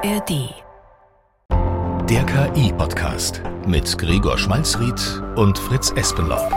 ARD. 0.00 0.54
Der 2.08 2.24
KI-Podcast 2.24 3.42
mit 3.66 3.98
Gregor 3.98 4.38
Schmalzried 4.38 5.22
und 5.34 5.58
Fritz 5.58 5.92
Espenlaub. 5.96 6.52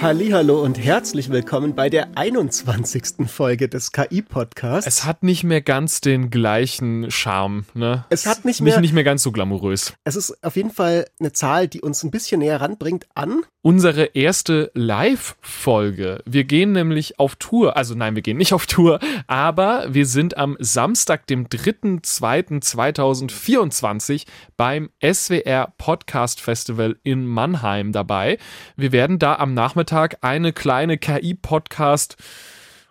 Hallo 0.00 0.62
und 0.62 0.78
herzlich 0.78 1.30
willkommen 1.30 1.74
bei 1.74 1.90
der 1.90 2.16
21. 2.16 3.28
Folge 3.28 3.68
des 3.68 3.92
KI-Podcasts. 3.92 4.86
Es 4.86 5.04
hat 5.04 5.22
nicht 5.22 5.44
mehr 5.44 5.60
ganz 5.60 6.00
den 6.00 6.30
gleichen 6.30 7.10
Charme, 7.10 7.66
ne? 7.74 8.06
Es 8.08 8.24
hat 8.24 8.46
nicht 8.46 8.62
mehr, 8.62 8.80
nicht 8.80 8.94
mehr 8.94 9.04
ganz 9.04 9.22
so 9.22 9.30
glamourös. 9.30 9.92
Es 10.04 10.16
ist 10.16 10.42
auf 10.42 10.56
jeden 10.56 10.70
Fall 10.70 11.06
eine 11.20 11.32
Zahl, 11.32 11.68
die 11.68 11.82
uns 11.82 12.02
ein 12.02 12.10
bisschen 12.10 12.38
näher 12.38 12.62
ranbringt 12.62 13.06
an 13.14 13.42
unsere 13.66 14.14
erste 14.14 14.70
Live-Folge. 14.74 16.22
Wir 16.24 16.44
gehen 16.44 16.70
nämlich 16.70 17.18
auf 17.18 17.34
Tour. 17.34 17.76
Also 17.76 17.96
nein, 17.96 18.14
wir 18.14 18.22
gehen 18.22 18.36
nicht 18.36 18.52
auf 18.52 18.66
Tour, 18.66 19.00
aber 19.26 19.92
wir 19.92 20.06
sind 20.06 20.36
am 20.36 20.56
Samstag, 20.60 21.26
dem 21.26 21.48
3.2.2024 21.48 24.26
beim 24.56 24.90
SWR 25.02 25.72
Podcast 25.78 26.40
Festival 26.40 26.96
in 27.02 27.26
Mannheim 27.26 27.90
dabei. 27.90 28.38
Wir 28.76 28.92
werden 28.92 29.18
da 29.18 29.34
am 29.34 29.52
Nachmittag 29.52 30.18
eine 30.20 30.52
kleine 30.52 30.96
KI-Podcast, 30.96 32.16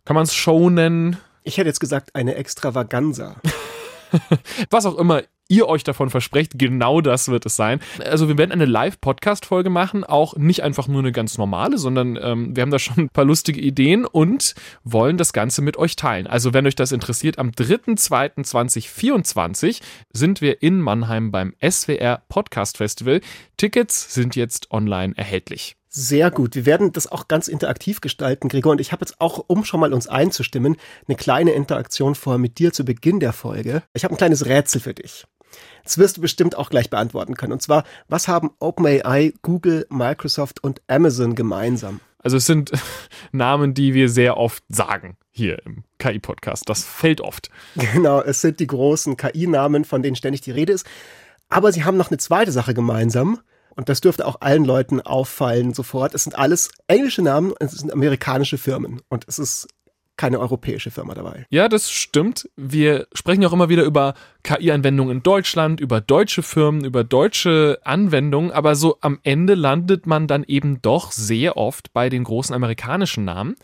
kann 0.03 0.15
man 0.15 0.23
es 0.23 0.35
Show 0.35 0.69
nennen? 0.69 1.15
Ich 1.43 1.57
hätte 1.57 1.69
jetzt 1.69 1.79
gesagt, 1.79 2.13
eine 2.15 2.35
Extravaganza. 2.35 3.37
Was 4.69 4.85
auch 4.85 4.97
immer 4.97 5.23
ihr 5.47 5.67
euch 5.67 5.83
davon 5.83 6.09
versprecht, 6.09 6.57
genau 6.57 7.01
das 7.01 7.27
wird 7.27 7.45
es 7.45 7.55
sein. 7.55 7.79
Also 8.03 8.27
wir 8.27 8.37
werden 8.37 8.51
eine 8.51 8.65
Live-Podcast-Folge 8.65 9.69
machen, 9.69 10.03
auch 10.03 10.35
nicht 10.35 10.63
einfach 10.63 10.87
nur 10.87 10.99
eine 10.99 11.11
ganz 11.11 11.37
normale, 11.37 11.77
sondern 11.77 12.17
ähm, 12.21 12.55
wir 12.55 12.61
haben 12.61 12.71
da 12.71 12.79
schon 12.79 12.97
ein 12.97 13.09
paar 13.09 13.25
lustige 13.25 13.61
Ideen 13.61 14.05
und 14.05 14.55
wollen 14.83 15.17
das 15.17 15.33
Ganze 15.33 15.61
mit 15.61 15.77
euch 15.77 15.95
teilen. 15.95 16.25
Also 16.27 16.53
wenn 16.53 16.65
euch 16.65 16.75
das 16.75 16.91
interessiert, 16.91 17.37
am 17.39 17.51
3.2.2024 17.51 19.81
sind 20.11 20.41
wir 20.41 20.61
in 20.61 20.81
Mannheim 20.81 21.31
beim 21.31 21.53
SWR 21.61 22.23
Podcast 22.29 22.77
Festival. 22.77 23.21
Tickets 23.57 24.13
sind 24.13 24.35
jetzt 24.35 24.71
online 24.71 25.13
erhältlich. 25.15 25.77
Sehr 25.97 26.29
gut. 26.29 26.55
Wir 26.55 26.65
werden 26.65 26.91
das 26.91 27.09
auch 27.09 27.29
ganz 27.29 27.47
interaktiv 27.47 28.01
gestalten, 28.01 28.49
Gregor. 28.49 28.73
Und 28.73 28.81
ich 28.81 28.91
habe 28.91 29.05
jetzt 29.05 29.21
auch, 29.21 29.45
um 29.47 29.63
schon 29.63 29.79
mal 29.79 29.93
uns 29.93 30.07
einzustimmen, 30.07 30.75
eine 31.07 31.15
kleine 31.15 31.51
Interaktion 31.51 32.15
vor 32.15 32.37
mit 32.37 32.59
dir 32.59 32.73
zu 32.73 32.83
Beginn 32.83 33.21
der 33.21 33.31
Folge. 33.31 33.81
Ich 33.93 34.03
habe 34.03 34.13
ein 34.13 34.17
kleines 34.17 34.45
Rätsel 34.45 34.81
für 34.81 34.93
dich. 34.93 35.25
Das 35.83 35.97
wirst 35.97 36.17
du 36.17 36.21
bestimmt 36.21 36.57
auch 36.57 36.69
gleich 36.69 36.89
beantworten 36.89 37.35
können. 37.35 37.53
Und 37.53 37.61
zwar, 37.61 37.83
was 38.07 38.27
haben 38.27 38.51
OpenAI, 38.59 39.33
Google, 39.41 39.85
Microsoft 39.89 40.63
und 40.63 40.81
Amazon 40.87 41.35
gemeinsam? 41.35 41.99
Also 42.19 42.37
es 42.37 42.45
sind 42.45 42.71
Namen, 43.31 43.73
die 43.73 43.93
wir 43.93 44.09
sehr 44.09 44.37
oft 44.37 44.63
sagen 44.69 45.17
hier 45.29 45.63
im 45.65 45.83
KI-Podcast. 45.99 46.67
Das 46.67 46.83
fällt 46.83 47.21
oft. 47.21 47.49
Genau, 47.75 48.21
es 48.21 48.41
sind 48.41 48.59
die 48.59 48.67
großen 48.67 49.17
KI-Namen, 49.17 49.85
von 49.85 50.01
denen 50.01 50.15
ständig 50.15 50.41
die 50.41 50.51
Rede 50.51 50.73
ist. 50.73 50.87
Aber 51.49 51.71
sie 51.71 51.83
haben 51.83 51.97
noch 51.97 52.09
eine 52.09 52.17
zweite 52.17 52.51
Sache 52.51 52.73
gemeinsam. 52.73 53.39
Und 53.75 53.89
das 53.89 54.01
dürfte 54.01 54.25
auch 54.25 54.39
allen 54.39 54.65
Leuten 54.65 55.01
auffallen 55.01 55.73
sofort. 55.73 56.15
Es 56.15 56.23
sind 56.23 56.37
alles 56.37 56.71
englische 56.87 57.21
Namen, 57.21 57.53
es 57.59 57.73
sind 57.73 57.91
amerikanische 57.91 58.57
Firmen. 58.57 59.01
Und 59.09 59.25
es 59.27 59.37
ist 59.37 59.67
keine 60.17 60.39
europäische 60.39 60.91
Firma 60.91 61.13
dabei. 61.13 61.45
Ja, 61.49 61.67
das 61.67 61.91
stimmt. 61.91 62.49
Wir 62.55 63.07
sprechen 63.13 63.45
auch 63.45 63.53
immer 63.53 63.69
wieder 63.69 63.83
über 63.83 64.13
KI-Anwendungen 64.43 65.17
in 65.17 65.23
Deutschland, 65.23 65.79
über 65.81 65.99
deutsche 66.01 66.41
Firmen, 66.41 66.85
über 66.85 67.03
deutsche 67.03 67.79
Anwendungen, 67.83 68.51
aber 68.51 68.75
so 68.75 68.97
am 69.01 69.19
Ende 69.23 69.55
landet 69.55 70.05
man 70.05 70.27
dann 70.27 70.43
eben 70.43 70.81
doch 70.81 71.11
sehr 71.11 71.57
oft 71.57 71.91
bei 71.93 72.09
den 72.09 72.23
großen 72.23 72.55
amerikanischen 72.55 73.25
Namen. 73.25 73.55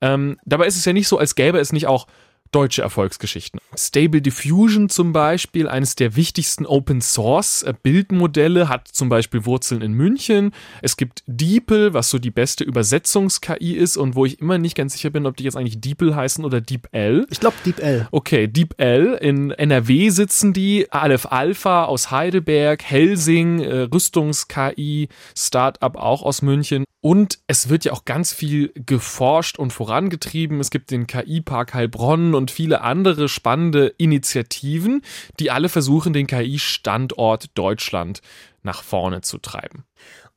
Ähm, 0.00 0.38
dabei 0.44 0.66
ist 0.66 0.76
es 0.76 0.84
ja 0.84 0.92
nicht 0.92 1.08
so, 1.08 1.18
als 1.18 1.34
gäbe 1.34 1.58
es 1.58 1.72
nicht 1.72 1.86
auch 1.86 2.06
deutsche 2.52 2.82
Erfolgsgeschichten. 2.82 3.60
Stable 3.76 4.22
Diffusion 4.22 4.88
zum 4.88 5.12
Beispiel, 5.12 5.68
eines 5.68 5.94
der 5.94 6.16
wichtigsten 6.16 6.66
Open 6.66 7.00
Source 7.00 7.62
äh, 7.62 7.74
Bildmodelle, 7.82 8.68
hat 8.68 8.88
zum 8.88 9.08
Beispiel 9.08 9.44
Wurzeln 9.44 9.82
in 9.82 9.92
München. 9.92 10.52
Es 10.82 10.96
gibt 10.96 11.22
DeepL, 11.26 11.94
was 11.94 12.10
so 12.10 12.18
die 12.18 12.30
beste 12.30 12.64
Übersetzungs-KI 12.64 13.72
ist 13.72 13.96
und 13.96 14.14
wo 14.14 14.24
ich 14.24 14.40
immer 14.40 14.58
nicht 14.58 14.76
ganz 14.76 14.94
sicher 14.94 15.10
bin, 15.10 15.26
ob 15.26 15.36
die 15.36 15.44
jetzt 15.44 15.56
eigentlich 15.56 15.80
DeepL 15.80 16.14
heißen 16.14 16.44
oder 16.44 16.60
DeepL. 16.60 17.26
Ich 17.30 17.40
glaube 17.40 17.56
DeepL. 17.64 18.08
Okay, 18.10 18.48
DeepL. 18.48 19.18
In 19.20 19.50
NRW 19.50 20.10
sitzen 20.10 20.52
die. 20.52 20.86
Aleph 20.90 21.26
Alpha 21.26 21.84
aus 21.84 22.10
Heidelberg, 22.10 22.82
Helsing, 22.82 23.60
äh, 23.60 23.88
Rüstungs-KI, 23.92 25.08
Startup 25.36 25.96
auch 25.96 26.22
aus 26.22 26.42
München. 26.42 26.84
Und 27.00 27.38
es 27.46 27.68
wird 27.68 27.84
ja 27.84 27.92
auch 27.92 28.04
ganz 28.04 28.32
viel 28.32 28.72
geforscht 28.74 29.58
und 29.58 29.72
vorangetrieben. 29.72 30.58
Es 30.58 30.70
gibt 30.70 30.90
den 30.90 31.06
KI-Park 31.06 31.72
Heilbronn 31.72 32.34
und 32.38 32.50
viele 32.50 32.80
andere 32.80 33.28
spannende 33.28 33.88
Initiativen, 33.98 35.02
die 35.38 35.50
alle 35.50 35.68
versuchen, 35.68 36.14
den 36.14 36.26
KI-Standort 36.26 37.50
Deutschland 37.54 38.22
nach 38.62 38.82
vorne 38.82 39.20
zu 39.20 39.36
treiben. 39.38 39.84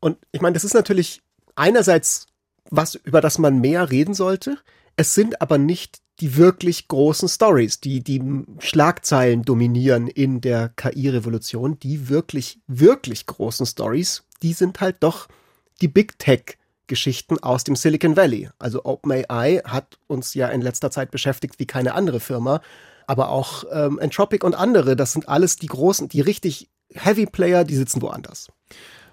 Und 0.02 0.18
ich 0.32 0.42
meine, 0.42 0.54
das 0.54 0.64
ist 0.64 0.74
natürlich 0.74 1.22
einerseits 1.56 2.28
was, 2.70 2.96
über 2.96 3.22
das 3.22 3.38
man 3.38 3.60
mehr 3.60 3.92
reden 3.92 4.14
sollte. 4.14 4.58
Es 4.96 5.14
sind 5.14 5.42
aber 5.42 5.58
nicht 5.58 6.00
die 6.20 6.38
wirklich 6.38 6.88
großen 6.88 7.28
Stories, 7.28 7.80
die 7.80 8.04
die 8.04 8.22
Schlagzeilen 8.60 9.44
dominieren 9.44 10.08
in 10.08 10.42
der 10.42 10.70
KI-Revolution. 10.70 11.80
Die 11.80 12.10
wirklich, 12.10 12.60
wirklich 12.68 13.26
großen 13.26 13.66
Stories, 13.66 14.24
die 14.44 14.54
sind 14.54 14.82
halt 14.82 14.98
doch 15.00 15.28
die 15.82 15.88
Big 15.88 16.20
Tech 16.20 16.58
Geschichten 16.92 17.40
aus 17.42 17.64
dem 17.64 17.78
Silicon 17.78 18.18
Valley. 18.18 18.50
Also 18.60 18.84
OpenAI 18.84 19.62
hat 19.64 19.98
uns 20.08 20.34
ja 20.34 20.50
in 20.50 20.60
letzter 20.60 20.92
Zeit 20.92 21.10
beschäftigt 21.10 21.58
wie 21.58 21.66
keine 21.66 21.96
andere 21.96 22.20
Firma, 22.20 22.60
aber 23.08 23.30
auch 23.30 23.64
ähm, 23.72 23.98
Entropic 23.98 24.46
und 24.46 24.56
andere, 24.56 24.98
das 24.98 25.14
sind 25.14 25.30
alles 25.30 25.56
die 25.56 25.68
großen, 25.68 26.10
die 26.10 26.20
richtig 26.20 26.70
Heavy 26.94 27.28
Player, 27.28 27.64
die 27.64 27.78
sitzen 27.78 28.02
woanders. 28.02 28.50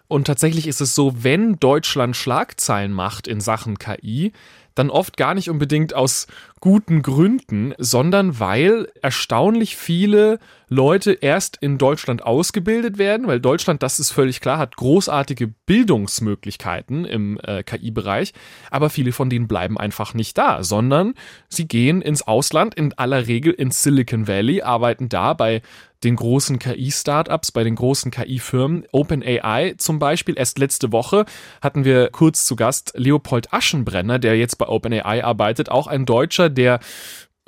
Und 0.09 0.27
tatsächlich 0.27 0.66
ist 0.66 0.81
es 0.81 0.97
so, 0.97 1.22
wenn 1.22 1.61
Deutschland 1.61 2.16
Schlagzeilen 2.16 2.93
macht 2.93 3.28
in 3.28 3.41
Sachen 3.41 3.78
KI, 3.78 4.33
dann 4.78 4.91
oft 4.91 5.16
gar 5.16 5.34
nicht 5.34 5.50
unbedingt 5.50 5.94
aus 5.94 6.27
guten 6.61 7.03
Gründen, 7.03 7.75
sondern 7.78 8.41
weil 8.41 8.89
erstaunlich 9.03 9.77
viele 9.77 10.39
Leute 10.69 11.12
erst 11.12 11.56
in 11.61 11.78
Deutschland 11.78 12.22
ausgebildet 12.22 12.99
werden, 12.99 13.27
weil 13.27 13.41
Deutschland, 13.41 13.83
das 13.83 13.99
ist 14.00 14.11
völlig 14.11 14.41
klar, 14.41 14.59
hat 14.59 14.77
großartige 14.77 15.47
Bildungsmöglichkeiten 15.47 17.05
im 17.05 17.39
äh, 17.43 17.62
KI-Bereich, 17.62 18.34
aber 18.71 18.91
viele 18.91 19.12
von 19.12 19.31
denen 19.31 19.49
bleiben 19.49 19.78
einfach 19.78 20.15
nicht 20.15 20.37
da, 20.37 20.62
sondern 20.62 21.15
sie 21.49 21.66
gehen 21.69 22.03
ins 22.03 22.22
Ausland, 22.22 22.75
in 22.75 22.93
aller 22.95 23.27
Regel 23.27 23.53
ins 23.53 23.83
Silicon 23.83 24.28
Valley, 24.28 24.62
arbeiten 24.62 25.09
da 25.09 25.33
bei 25.33 25.62
den 26.04 26.16
großen 26.16 26.59
KI-Startups, 26.59 27.53
bei 27.53 27.64
den 27.64 27.75
großen 27.75 28.10
KI-Firmen. 28.10 28.84
OpenAI 28.92 29.75
zum 29.78 29.98
Beispiel. 29.98 30.38
Erst 30.38 30.59
letzte 30.59 30.92
Woche 30.92 31.25
hatten 31.60 31.84
wir 31.84 32.10
kurz 32.10 32.44
zu 32.44 32.56
Gast 32.56 32.92
Leopold 32.97 33.53
Aschenbrenner, 33.53 34.19
der 34.19 34.36
jetzt 34.36 34.56
bei 34.56 34.66
OpenAI 34.66 35.25
arbeitet, 35.25 35.70
auch 35.70 35.86
ein 35.86 36.06
Deutscher, 36.06 36.48
der 36.48 36.81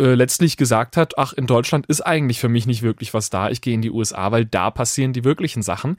äh, 0.00 0.14
letztlich 0.14 0.56
gesagt 0.56 0.96
hat, 0.96 1.18
ach, 1.18 1.34
in 1.34 1.46
Deutschland 1.46 1.86
ist 1.86 2.00
eigentlich 2.00 2.40
für 2.40 2.48
mich 2.48 2.66
nicht 2.66 2.82
wirklich 2.82 3.12
was 3.12 3.28
da, 3.28 3.50
ich 3.50 3.60
gehe 3.60 3.74
in 3.74 3.82
die 3.82 3.90
USA, 3.90 4.32
weil 4.32 4.46
da 4.46 4.70
passieren 4.70 5.12
die 5.12 5.24
wirklichen 5.24 5.62
Sachen. 5.62 5.98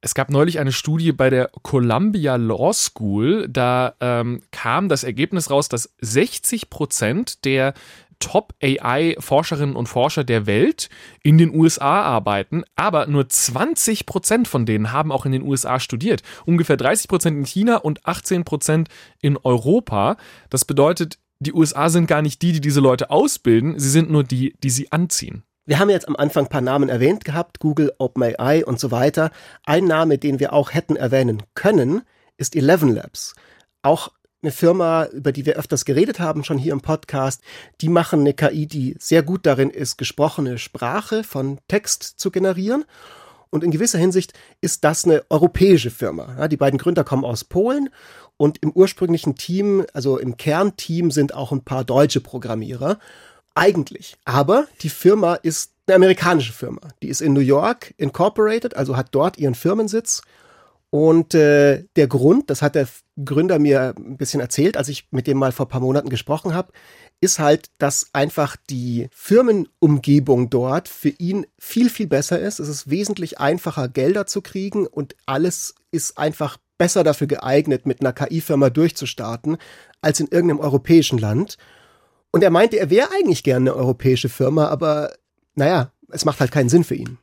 Es 0.00 0.14
gab 0.14 0.30
neulich 0.30 0.58
eine 0.58 0.72
Studie 0.72 1.12
bei 1.12 1.30
der 1.30 1.50
Columbia 1.62 2.36
Law 2.36 2.72
School, 2.72 3.46
da 3.48 3.94
ähm, 4.00 4.40
kam 4.52 4.88
das 4.88 5.04
Ergebnis 5.04 5.50
raus, 5.50 5.68
dass 5.68 5.94
60 6.00 6.70
Prozent 6.70 7.44
der 7.44 7.74
Top-AI-Forscherinnen 8.18 9.76
und 9.76 9.88
Forscher 9.88 10.24
der 10.24 10.46
Welt 10.46 10.88
in 11.22 11.38
den 11.38 11.54
USA 11.54 12.02
arbeiten, 12.02 12.64
aber 12.74 13.06
nur 13.06 13.28
20 13.28 14.06
Prozent 14.06 14.48
von 14.48 14.66
denen 14.66 14.92
haben 14.92 15.12
auch 15.12 15.26
in 15.26 15.32
den 15.32 15.42
USA 15.42 15.80
studiert. 15.80 16.22
Ungefähr 16.44 16.76
30 16.76 17.08
Prozent 17.08 17.36
in 17.36 17.44
China 17.44 17.76
und 17.76 18.06
18 18.06 18.44
Prozent 18.44 18.88
in 19.20 19.36
Europa. 19.36 20.16
Das 20.50 20.64
bedeutet, 20.64 21.18
die 21.38 21.52
USA 21.52 21.88
sind 21.88 22.06
gar 22.06 22.22
nicht 22.22 22.42
die, 22.42 22.52
die 22.52 22.60
diese 22.60 22.80
Leute 22.80 23.10
ausbilden, 23.10 23.78
sie 23.78 23.90
sind 23.90 24.10
nur 24.10 24.24
die, 24.24 24.54
die 24.62 24.70
sie 24.70 24.90
anziehen. 24.92 25.42
Wir 25.68 25.80
haben 25.80 25.90
jetzt 25.90 26.06
am 26.06 26.14
Anfang 26.16 26.44
ein 26.44 26.48
paar 26.48 26.60
Namen 26.60 26.88
erwähnt 26.88 27.24
gehabt, 27.24 27.58
Google, 27.58 27.92
OpenAI 27.98 28.64
und 28.64 28.78
so 28.78 28.92
weiter. 28.92 29.32
Ein 29.64 29.84
Name, 29.84 30.16
den 30.16 30.38
wir 30.38 30.52
auch 30.52 30.72
hätten 30.72 30.94
erwähnen 30.94 31.42
können, 31.54 32.02
ist 32.36 32.54
Eleven 32.54 32.94
Labs. 32.94 33.34
Auch 33.82 34.10
eine 34.42 34.52
Firma, 34.52 35.06
über 35.06 35.32
die 35.32 35.46
wir 35.46 35.56
öfters 35.56 35.84
geredet 35.84 36.20
haben, 36.20 36.44
schon 36.44 36.58
hier 36.58 36.72
im 36.72 36.80
Podcast. 36.80 37.42
Die 37.80 37.88
machen 37.88 38.20
eine 38.20 38.34
KI, 38.34 38.66
die 38.66 38.96
sehr 38.98 39.22
gut 39.22 39.46
darin 39.46 39.70
ist, 39.70 39.98
gesprochene 39.98 40.58
Sprache 40.58 41.24
von 41.24 41.58
Text 41.68 42.02
zu 42.02 42.30
generieren. 42.30 42.84
Und 43.50 43.64
in 43.64 43.70
gewisser 43.70 43.98
Hinsicht 43.98 44.34
ist 44.60 44.84
das 44.84 45.04
eine 45.04 45.24
europäische 45.30 45.90
Firma. 45.90 46.48
Die 46.48 46.56
beiden 46.56 46.78
Gründer 46.78 47.04
kommen 47.04 47.24
aus 47.24 47.44
Polen 47.44 47.88
und 48.36 48.58
im 48.62 48.72
ursprünglichen 48.72 49.34
Team, 49.34 49.86
also 49.92 50.18
im 50.18 50.36
Kernteam, 50.36 51.10
sind 51.10 51.34
auch 51.34 51.52
ein 51.52 51.64
paar 51.64 51.84
deutsche 51.84 52.20
Programmierer. 52.20 52.98
Eigentlich. 53.54 54.16
Aber 54.24 54.66
die 54.82 54.90
Firma 54.90 55.34
ist 55.36 55.72
eine 55.86 55.96
amerikanische 55.96 56.52
Firma. 56.52 56.80
Die 57.02 57.08
ist 57.08 57.22
in 57.22 57.32
New 57.32 57.40
York 57.40 57.94
incorporated, 57.96 58.76
also 58.76 58.96
hat 58.96 59.08
dort 59.12 59.38
ihren 59.38 59.54
Firmensitz 59.54 60.22
Und 60.90 61.34
äh, 61.34 61.84
der 61.96 62.06
Grund, 62.06 62.48
das 62.48 62.62
hat 62.62 62.74
der 62.74 62.88
Gründer 63.22 63.58
mir 63.58 63.94
ein 63.96 64.16
bisschen 64.16 64.40
erzählt, 64.40 64.76
als 64.76 64.88
ich 64.88 65.08
mit 65.10 65.26
dem 65.26 65.38
mal 65.38 65.52
vor 65.52 65.68
paar 65.68 65.80
Monaten 65.80 66.08
gesprochen 66.08 66.54
habe, 66.54 66.72
ist 67.20 67.38
halt, 67.38 67.70
dass 67.78 68.10
einfach 68.12 68.56
die 68.68 69.08
Firmenumgebung 69.12 70.50
dort 70.50 70.88
für 70.88 71.08
ihn 71.08 71.46
viel, 71.58 71.90
viel 71.90 72.06
besser 72.06 72.38
ist. 72.38 72.60
Es 72.60 72.68
ist 72.68 72.90
wesentlich 72.90 73.38
einfacher, 73.38 73.88
Gelder 73.88 74.26
zu 74.26 74.42
kriegen 74.42 74.86
und 74.86 75.16
alles 75.26 75.74
ist 75.90 76.18
einfach 76.18 76.58
besser 76.78 77.04
dafür 77.04 77.26
geeignet, 77.26 77.86
mit 77.86 78.00
einer 78.00 78.12
KI-Firma 78.12 78.70
durchzustarten, 78.70 79.56
als 80.02 80.20
in 80.20 80.28
irgendeinem 80.28 80.60
europäischen 80.60 81.18
Land. 81.18 81.56
Und 82.32 82.42
er 82.42 82.50
meinte, 82.50 82.78
er 82.78 82.90
wäre 82.90 83.08
eigentlich 83.12 83.42
gerne 83.42 83.70
eine 83.70 83.80
europäische 83.80 84.28
Firma, 84.28 84.68
aber 84.68 85.14
naja, 85.54 85.90
es 86.10 86.26
macht 86.26 86.40
halt 86.40 86.52
keinen 86.52 86.68
Sinn 86.68 86.84
für 86.84 86.94
ihn. 86.94 87.18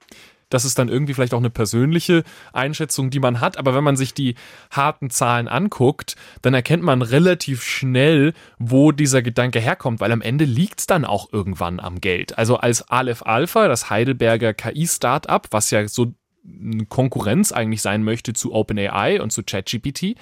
Das 0.54 0.66
ist 0.66 0.78
dann 0.80 0.90
irgendwie 0.90 1.14
vielleicht 1.14 1.34
auch 1.34 1.40
eine 1.40 1.50
persönliche 1.50 2.24
Einschätzung, 2.52 3.10
die 3.10 3.20
man 3.20 3.42
hat. 3.42 3.58
Aber 3.58 3.74
wenn 3.74 3.84
man 3.84 3.96
sich 3.96 4.14
die 4.14 4.36
harten 4.72 5.10
Zahlen 5.10 5.48
anguckt, 5.48 6.16
dann 6.42 6.54
erkennt 6.54 6.84
man 6.84 7.02
relativ 7.02 7.64
schnell, 7.64 8.34
wo 8.60 8.92
dieser 8.92 9.22
Gedanke 9.22 9.60
herkommt, 9.60 10.00
weil 10.00 10.12
am 10.12 10.22
Ende 10.22 10.46
liegt 10.46 10.82
es 10.82 10.88
dann 10.88 11.06
auch 11.06 11.32
irgendwann 11.32 11.80
am 11.80 12.02
Geld. 12.02 12.38
Also 12.38 12.58
als 12.58 12.90
Aleph 12.90 13.24
Alpha, 13.24 13.68
das 13.68 13.90
Heidelberger 13.90 14.54
KI-Startup, 14.54 15.48
was 15.52 15.72
ja 15.72 15.88
so 15.88 16.14
eine 16.46 16.86
Konkurrenz 16.86 17.52
eigentlich 17.52 17.82
sein 17.82 18.04
möchte 18.04 18.34
zu 18.34 18.54
OpenAI 18.54 19.22
und 19.22 19.32
zu 19.32 19.44
ChatGPT. 19.44 20.16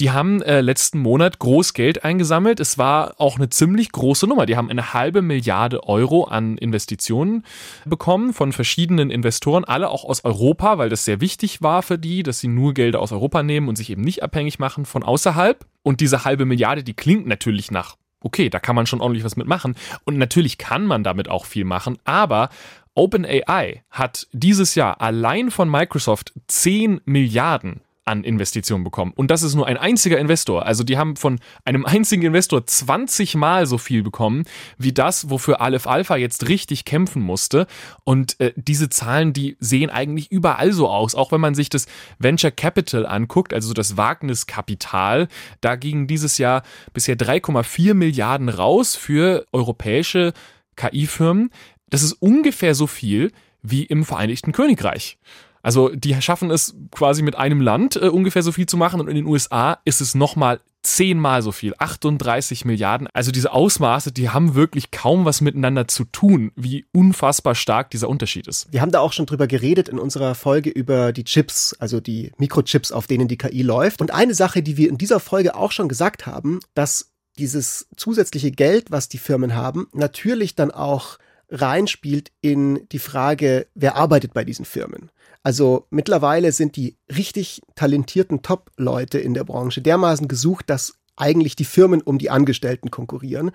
Die 0.00 0.10
haben 0.10 0.40
äh, 0.40 0.62
letzten 0.62 1.00
Monat 1.00 1.38
groß 1.38 1.74
Geld 1.74 2.02
eingesammelt. 2.02 2.60
Es 2.60 2.78
war 2.78 3.14
auch 3.18 3.36
eine 3.36 3.50
ziemlich 3.50 3.92
große 3.92 4.26
Nummer. 4.26 4.46
Die 4.46 4.56
haben 4.56 4.70
eine 4.70 4.94
halbe 4.94 5.20
Milliarde 5.20 5.84
Euro 5.84 6.24
an 6.24 6.56
Investitionen 6.56 7.44
bekommen 7.84 8.32
von 8.32 8.52
verschiedenen 8.52 9.10
Investoren, 9.10 9.64
alle 9.64 9.90
auch 9.90 10.04
aus 10.04 10.24
Europa, 10.24 10.78
weil 10.78 10.88
das 10.88 11.04
sehr 11.04 11.20
wichtig 11.20 11.60
war 11.60 11.82
für 11.82 11.98
die, 11.98 12.22
dass 12.22 12.40
sie 12.40 12.48
nur 12.48 12.72
Gelder 12.72 13.00
aus 13.00 13.12
Europa 13.12 13.42
nehmen 13.42 13.68
und 13.68 13.76
sich 13.76 13.90
eben 13.90 14.02
nicht 14.02 14.22
abhängig 14.22 14.58
machen 14.58 14.86
von 14.86 15.02
außerhalb. 15.02 15.66
Und 15.82 16.00
diese 16.00 16.24
halbe 16.24 16.46
Milliarde, 16.46 16.82
die 16.82 16.94
klingt 16.94 17.26
natürlich 17.26 17.70
nach 17.70 17.96
okay, 18.22 18.50
da 18.50 18.58
kann 18.58 18.76
man 18.76 18.86
schon 18.86 19.00
ordentlich 19.00 19.24
was 19.24 19.36
mitmachen. 19.36 19.76
Und 20.04 20.18
natürlich 20.18 20.58
kann 20.58 20.84
man 20.84 21.02
damit 21.02 21.30
auch 21.30 21.46
viel 21.46 21.64
machen, 21.64 21.96
aber 22.04 22.50
OpenAI 23.00 23.82
hat 23.88 24.26
dieses 24.32 24.74
Jahr 24.74 25.00
allein 25.00 25.50
von 25.50 25.70
Microsoft 25.70 26.34
10 26.48 27.00
Milliarden 27.06 27.80
an 28.04 28.24
Investitionen 28.24 28.84
bekommen. 28.84 29.12
Und 29.16 29.30
das 29.30 29.42
ist 29.42 29.54
nur 29.54 29.66
ein 29.66 29.78
einziger 29.78 30.18
Investor. 30.18 30.66
Also 30.66 30.84
die 30.84 30.98
haben 30.98 31.16
von 31.16 31.38
einem 31.64 31.86
einzigen 31.86 32.26
Investor 32.26 32.66
20 32.66 33.36
Mal 33.36 33.64
so 33.64 33.78
viel 33.78 34.02
bekommen, 34.02 34.44
wie 34.76 34.92
das, 34.92 35.30
wofür 35.30 35.62
Aleph 35.62 35.86
Alpha 35.86 36.16
jetzt 36.16 36.48
richtig 36.48 36.84
kämpfen 36.84 37.22
musste. 37.22 37.66
Und 38.04 38.38
äh, 38.38 38.52
diese 38.56 38.90
Zahlen, 38.90 39.32
die 39.32 39.56
sehen 39.60 39.88
eigentlich 39.88 40.30
überall 40.30 40.72
so 40.72 40.86
aus. 40.90 41.14
Auch 41.14 41.32
wenn 41.32 41.40
man 41.40 41.54
sich 41.54 41.70
das 41.70 41.86
Venture 42.18 42.50
Capital 42.50 43.06
anguckt, 43.06 43.54
also 43.54 43.72
das 43.72 43.96
Wagniskapital, 43.96 45.28
da 45.62 45.76
gingen 45.76 46.06
dieses 46.06 46.36
Jahr 46.36 46.64
bisher 46.92 47.16
3,4 47.16 47.94
Milliarden 47.94 48.50
raus 48.50 48.94
für 48.94 49.46
europäische 49.52 50.34
KI-Firmen. 50.80 51.50
Das 51.90 52.02
ist 52.02 52.14
ungefähr 52.14 52.74
so 52.74 52.86
viel 52.86 53.32
wie 53.62 53.84
im 53.84 54.04
Vereinigten 54.04 54.52
Königreich. 54.52 55.18
Also 55.62 55.90
die 55.90 56.20
schaffen 56.22 56.50
es 56.50 56.74
quasi 56.90 57.22
mit 57.22 57.36
einem 57.36 57.60
Land 57.60 57.96
äh, 57.96 58.08
ungefähr 58.08 58.42
so 58.42 58.52
viel 58.52 58.66
zu 58.66 58.76
machen 58.76 59.00
und 59.00 59.08
in 59.08 59.16
den 59.16 59.26
USA 59.26 59.78
ist 59.84 60.00
es 60.00 60.14
nochmal 60.14 60.60
zehnmal 60.82 61.42
so 61.42 61.52
viel, 61.52 61.74
38 61.76 62.64
Milliarden. 62.64 63.06
Also 63.12 63.30
diese 63.30 63.52
Ausmaße, 63.52 64.12
die 64.12 64.30
haben 64.30 64.54
wirklich 64.54 64.90
kaum 64.90 65.26
was 65.26 65.42
miteinander 65.42 65.88
zu 65.88 66.04
tun, 66.04 66.52
wie 66.56 66.86
unfassbar 66.92 67.54
stark 67.54 67.90
dieser 67.90 68.08
Unterschied 68.08 68.46
ist. 68.46 68.72
Wir 68.72 68.80
haben 68.80 68.90
da 68.90 69.00
auch 69.00 69.12
schon 69.12 69.26
drüber 69.26 69.46
geredet 69.46 69.90
in 69.90 69.98
unserer 69.98 70.34
Folge 70.34 70.70
über 70.70 71.12
die 71.12 71.24
Chips, 71.24 71.76
also 71.78 72.00
die 72.00 72.32
Mikrochips, 72.38 72.92
auf 72.92 73.06
denen 73.06 73.28
die 73.28 73.36
KI 73.36 73.62
läuft. 73.62 74.00
Und 74.00 74.12
eine 74.12 74.34
Sache, 74.34 74.62
die 74.62 74.78
wir 74.78 74.88
in 74.88 74.96
dieser 74.96 75.20
Folge 75.20 75.54
auch 75.54 75.72
schon 75.72 75.88
gesagt 75.88 76.26
haben, 76.26 76.60
dass 76.74 77.10
dieses 77.38 77.88
zusätzliche 77.96 78.50
Geld, 78.50 78.90
was 78.90 79.08
die 79.08 79.18
Firmen 79.18 79.54
haben, 79.54 79.86
natürlich 79.92 80.54
dann 80.54 80.70
auch 80.70 81.18
reinspielt 81.50 82.30
in 82.40 82.88
die 82.90 82.98
Frage, 82.98 83.66
wer 83.74 83.96
arbeitet 83.96 84.34
bei 84.34 84.44
diesen 84.44 84.64
Firmen. 84.64 85.10
Also 85.42 85.86
mittlerweile 85.90 86.52
sind 86.52 86.76
die 86.76 86.96
richtig 87.14 87.62
talentierten 87.74 88.42
Top-Leute 88.42 89.18
in 89.18 89.34
der 89.34 89.44
Branche 89.44 89.80
dermaßen 89.80 90.28
gesucht, 90.28 90.68
dass 90.68 90.94
eigentlich 91.16 91.56
die 91.56 91.64
Firmen 91.64 92.02
um 92.02 92.18
die 92.18 92.30
Angestellten 92.30 92.90
konkurrieren 92.90 93.50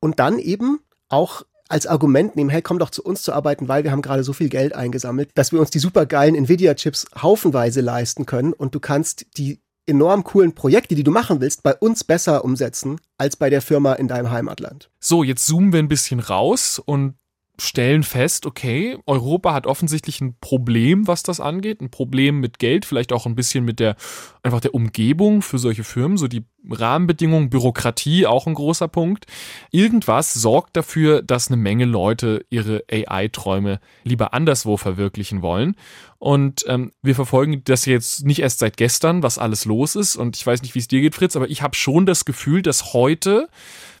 und 0.00 0.18
dann 0.18 0.38
eben 0.38 0.80
auch 1.08 1.42
als 1.68 1.86
Argument 1.86 2.36
nehmen, 2.36 2.50
hey, 2.50 2.62
komm 2.62 2.78
doch 2.78 2.90
zu 2.90 3.02
uns 3.02 3.22
zu 3.22 3.32
arbeiten, 3.32 3.68
weil 3.68 3.84
wir 3.84 3.90
haben 3.90 4.02
gerade 4.02 4.22
so 4.22 4.32
viel 4.32 4.48
Geld 4.48 4.74
eingesammelt, 4.74 5.30
dass 5.34 5.52
wir 5.52 5.60
uns 5.60 5.70
die 5.70 5.78
supergeilen 5.78 6.36
Nvidia-Chips 6.36 7.06
haufenweise 7.20 7.80
leisten 7.80 8.24
können 8.24 8.52
und 8.52 8.74
du 8.74 8.80
kannst 8.80 9.26
die 9.36 9.60
enorm 9.86 10.24
coolen 10.24 10.54
Projekte, 10.54 10.94
die 10.94 11.04
du 11.04 11.10
machen 11.10 11.40
willst, 11.40 11.62
bei 11.62 11.74
uns 11.74 12.04
besser 12.04 12.44
umsetzen 12.44 13.00
als 13.18 13.36
bei 13.36 13.50
der 13.50 13.62
Firma 13.62 13.94
in 13.94 14.08
deinem 14.08 14.30
Heimatland. 14.30 14.90
So, 15.00 15.22
jetzt 15.22 15.46
zoomen 15.46 15.72
wir 15.72 15.78
ein 15.78 15.88
bisschen 15.88 16.20
raus 16.20 16.80
und 16.84 17.14
stellen 17.58 18.02
fest, 18.02 18.46
okay, 18.46 18.98
Europa 19.06 19.52
hat 19.52 19.66
offensichtlich 19.66 20.20
ein 20.20 20.36
Problem, 20.40 21.06
was 21.06 21.22
das 21.22 21.40
angeht, 21.40 21.80
ein 21.80 21.90
Problem 21.90 22.40
mit 22.40 22.58
Geld, 22.58 22.84
vielleicht 22.84 23.12
auch 23.12 23.26
ein 23.26 23.34
bisschen 23.34 23.64
mit 23.64 23.80
der 23.80 23.96
einfach 24.42 24.60
der 24.60 24.74
Umgebung 24.74 25.42
für 25.42 25.58
solche 25.58 25.84
Firmen, 25.84 26.18
so 26.18 26.28
die 26.28 26.44
Rahmenbedingungen, 26.70 27.50
Bürokratie 27.50 28.26
auch 28.26 28.46
ein 28.46 28.54
großer 28.54 28.88
Punkt. 28.88 29.26
Irgendwas 29.70 30.34
sorgt 30.34 30.76
dafür, 30.76 31.22
dass 31.22 31.48
eine 31.48 31.56
Menge 31.56 31.84
Leute 31.84 32.44
ihre 32.50 32.84
AI-Träume 32.90 33.80
lieber 34.04 34.34
anderswo 34.34 34.76
verwirklichen 34.76 35.42
wollen. 35.42 35.76
Und 36.18 36.64
ähm, 36.66 36.92
wir 37.02 37.14
verfolgen 37.14 37.62
das 37.64 37.84
jetzt 37.84 38.24
nicht 38.24 38.40
erst 38.40 38.58
seit 38.58 38.76
gestern, 38.76 39.22
was 39.22 39.38
alles 39.38 39.64
los 39.64 39.96
ist. 39.96 40.16
Und 40.16 40.36
ich 40.36 40.46
weiß 40.46 40.62
nicht, 40.62 40.74
wie 40.74 40.80
es 40.80 40.88
dir 40.88 41.00
geht, 41.00 41.14
Fritz, 41.14 41.36
aber 41.36 41.48
ich 41.50 41.62
habe 41.62 41.76
schon 41.76 42.06
das 42.06 42.24
Gefühl, 42.24 42.62
dass 42.62 42.92
heute, 42.94 43.48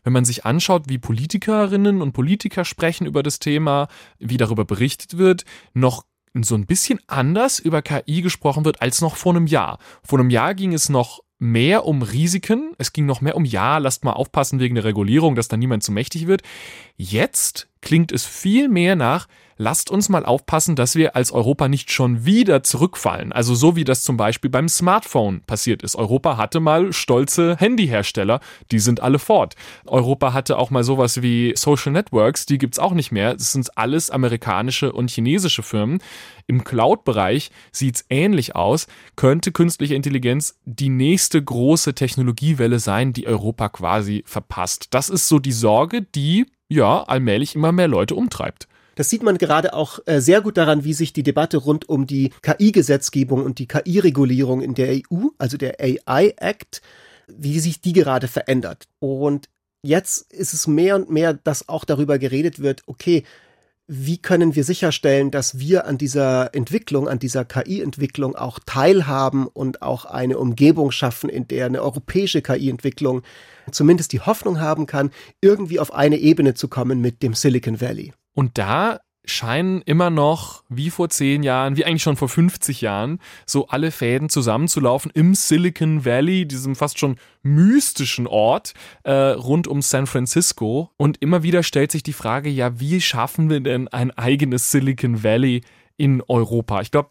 wenn 0.04 0.12
man 0.12 0.24
sich 0.24 0.44
anschaut, 0.44 0.84
wie 0.88 0.98
Politikerinnen 0.98 2.00
und 2.00 2.12
Politiker 2.12 2.64
sprechen 2.64 3.06
über 3.06 3.22
das 3.22 3.38
Thema, 3.38 3.88
wie 4.18 4.38
darüber 4.38 4.64
berichtet 4.64 5.18
wird, 5.18 5.44
noch 5.74 6.04
so 6.44 6.54
ein 6.54 6.66
bisschen 6.66 7.00
anders 7.06 7.58
über 7.58 7.82
KI 7.82 8.22
gesprochen 8.22 8.64
wird 8.64 8.82
als 8.82 9.00
noch 9.00 9.16
vor 9.16 9.34
einem 9.34 9.46
Jahr. 9.46 9.78
Vor 10.02 10.18
einem 10.18 10.30
Jahr 10.30 10.54
ging 10.54 10.72
es 10.72 10.88
noch 10.88 11.20
mehr 11.38 11.84
um 11.84 12.02
Risiken. 12.02 12.72
Es 12.78 12.92
ging 12.92 13.06
noch 13.06 13.20
mehr 13.20 13.36
um, 13.36 13.44
ja, 13.44 13.78
lasst 13.78 14.04
mal 14.04 14.12
aufpassen 14.12 14.60
wegen 14.60 14.74
der 14.74 14.84
Regulierung, 14.84 15.34
dass 15.34 15.48
da 15.48 15.56
niemand 15.56 15.82
zu 15.82 15.92
mächtig 15.92 16.26
wird. 16.26 16.42
Jetzt 16.96 17.68
klingt 17.80 18.12
es 18.12 18.24
viel 18.24 18.68
mehr 18.68 18.96
nach, 18.96 19.28
lasst 19.56 19.90
uns 19.90 20.08
mal 20.08 20.24
aufpassen, 20.24 20.76
dass 20.76 20.94
wir 20.96 21.16
als 21.16 21.32
Europa 21.32 21.68
nicht 21.68 21.90
schon 21.90 22.24
wieder 22.24 22.62
zurückfallen. 22.62 23.32
Also 23.32 23.54
so 23.54 23.76
wie 23.76 23.84
das 23.84 24.02
zum 24.02 24.16
Beispiel 24.16 24.50
beim 24.50 24.68
Smartphone 24.68 25.42
passiert 25.42 25.82
ist. 25.82 25.96
Europa 25.96 26.36
hatte 26.36 26.60
mal 26.60 26.92
stolze 26.92 27.56
Handyhersteller, 27.56 28.40
die 28.70 28.78
sind 28.78 29.00
alle 29.00 29.18
fort. 29.18 29.54
Europa 29.86 30.32
hatte 30.32 30.58
auch 30.58 30.70
mal 30.70 30.84
sowas 30.84 31.22
wie 31.22 31.54
Social 31.56 31.92
Networks, 31.92 32.46
die 32.46 32.58
gibt's 32.58 32.78
auch 32.78 32.92
nicht 32.92 33.12
mehr. 33.12 33.34
Das 33.34 33.52
sind 33.52 33.76
alles 33.76 34.10
amerikanische 34.10 34.92
und 34.92 35.10
chinesische 35.10 35.62
Firmen. 35.62 36.00
Im 36.46 36.62
Cloud-Bereich 36.62 37.50
sieht's 37.72 38.04
ähnlich 38.08 38.54
aus. 38.54 38.86
Könnte 39.16 39.50
künstliche 39.50 39.94
Intelligenz 39.94 40.58
die 40.64 40.90
nächste 40.90 41.42
große 41.42 41.94
Technologiewelle 41.94 42.78
sein, 42.78 43.12
die 43.12 43.26
Europa 43.26 43.68
quasi 43.68 44.22
verpasst. 44.26 44.88
Das 44.90 45.08
ist 45.08 45.28
so 45.28 45.38
die 45.38 45.52
Sorge, 45.52 46.02
die 46.02 46.46
ja 46.68 47.02
allmählich 47.02 47.54
immer 47.54 47.72
mehr 47.72 47.88
Leute 47.88 48.14
umtreibt. 48.14 48.68
Das 48.96 49.10
sieht 49.10 49.22
man 49.22 49.38
gerade 49.38 49.74
auch 49.74 50.00
äh, 50.06 50.20
sehr 50.20 50.40
gut 50.40 50.56
daran, 50.56 50.82
wie 50.82 50.94
sich 50.94 51.12
die 51.12 51.22
Debatte 51.22 51.58
rund 51.58 51.88
um 51.88 52.06
die 52.06 52.30
KI-Gesetzgebung 52.42 53.44
und 53.44 53.60
die 53.60 53.68
KI-Regulierung 53.68 54.62
in 54.62 54.74
der 54.74 54.96
EU, 54.96 55.28
also 55.38 55.56
der 55.56 55.76
AI 55.80 56.34
Act, 56.38 56.80
wie 57.28 57.60
sich 57.60 57.80
die 57.80 57.92
gerade 57.92 58.26
verändert. 58.26 58.88
Und 58.98 59.48
jetzt 59.82 60.32
ist 60.32 60.54
es 60.54 60.66
mehr 60.66 60.96
und 60.96 61.10
mehr, 61.10 61.34
dass 61.34 61.68
auch 61.68 61.84
darüber 61.84 62.18
geredet 62.18 62.60
wird, 62.60 62.82
okay, 62.86 63.22
wie 63.86 64.16
können 64.16 64.56
wir 64.56 64.64
sicherstellen, 64.64 65.30
dass 65.30 65.58
wir 65.58 65.86
an 65.86 65.98
dieser 65.98 66.54
Entwicklung, 66.54 67.06
an 67.06 67.18
dieser 67.18 67.44
KI-Entwicklung 67.44 68.34
auch 68.34 68.58
teilhaben 68.64 69.46
und 69.46 69.82
auch 69.82 70.06
eine 70.06 70.38
Umgebung 70.38 70.90
schaffen, 70.90 71.28
in 71.28 71.46
der 71.46 71.66
eine 71.66 71.82
europäische 71.82 72.40
KI-Entwicklung 72.40 73.22
zumindest 73.70 74.12
die 74.12 74.20
Hoffnung 74.20 74.58
haben 74.58 74.86
kann, 74.86 75.10
irgendwie 75.42 75.80
auf 75.80 75.92
eine 75.92 76.16
Ebene 76.16 76.54
zu 76.54 76.68
kommen 76.68 77.00
mit 77.00 77.22
dem 77.22 77.34
Silicon 77.34 77.80
Valley. 77.80 78.12
Und 78.36 78.58
da 78.58 79.00
scheinen 79.24 79.80
immer 79.82 80.10
noch, 80.10 80.62
wie 80.68 80.90
vor 80.90 81.08
zehn 81.08 81.42
Jahren, 81.42 81.76
wie 81.76 81.86
eigentlich 81.86 82.02
schon 82.02 82.16
vor 82.16 82.28
50 82.28 82.82
Jahren, 82.82 83.18
so 83.46 83.66
alle 83.68 83.90
Fäden 83.90 84.28
zusammenzulaufen 84.28 85.10
im 85.14 85.34
Silicon 85.34 86.04
Valley, 86.04 86.46
diesem 86.46 86.76
fast 86.76 86.98
schon 86.98 87.16
mystischen 87.42 88.26
Ort 88.26 88.74
äh, 89.04 89.10
rund 89.12 89.66
um 89.66 89.80
San 89.80 90.06
Francisco. 90.06 90.90
Und 90.98 91.20
immer 91.22 91.42
wieder 91.42 91.62
stellt 91.62 91.90
sich 91.90 92.02
die 92.02 92.12
Frage, 92.12 92.50
ja, 92.50 92.78
wie 92.78 93.00
schaffen 93.00 93.48
wir 93.48 93.60
denn 93.60 93.88
ein 93.88 94.10
eigenes 94.12 94.70
Silicon 94.70 95.24
Valley 95.24 95.62
in 95.96 96.22
Europa? 96.28 96.82
Ich 96.82 96.90
glaube, 96.90 97.08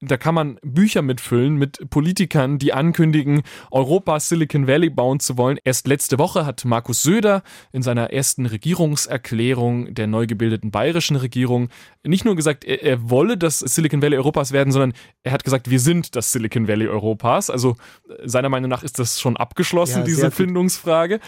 da 0.00 0.16
kann 0.16 0.34
man 0.34 0.58
Bücher 0.62 1.02
mitfüllen 1.02 1.56
mit 1.56 1.90
Politikern, 1.90 2.58
die 2.58 2.72
ankündigen, 2.72 3.42
Europa 3.70 4.20
Silicon 4.20 4.68
Valley 4.68 4.90
bauen 4.90 5.18
zu 5.18 5.36
wollen. 5.36 5.58
Erst 5.64 5.88
letzte 5.88 6.18
Woche 6.18 6.46
hat 6.46 6.64
Markus 6.64 7.02
Söder 7.02 7.42
in 7.72 7.82
seiner 7.82 8.12
ersten 8.12 8.46
Regierungserklärung 8.46 9.94
der 9.94 10.06
neu 10.06 10.26
gebildeten 10.26 10.70
bayerischen 10.70 11.16
Regierung 11.16 11.68
nicht 12.04 12.24
nur 12.24 12.36
gesagt, 12.36 12.64
er, 12.64 12.82
er 12.82 13.10
wolle 13.10 13.36
das 13.36 13.58
Silicon 13.58 14.00
Valley 14.00 14.16
Europas 14.16 14.52
werden, 14.52 14.72
sondern 14.72 14.92
er 15.24 15.32
hat 15.32 15.44
gesagt, 15.44 15.68
wir 15.68 15.80
sind 15.80 16.14
das 16.14 16.32
Silicon 16.32 16.68
Valley 16.68 16.86
Europas. 16.86 17.50
Also 17.50 17.76
seiner 18.24 18.48
Meinung 18.48 18.70
nach 18.70 18.84
ist 18.84 18.98
das 18.98 19.20
schon 19.20 19.36
abgeschlossen, 19.36 19.98
ja, 19.98 20.04
diese 20.04 20.30
Findungsfrage. 20.30 21.20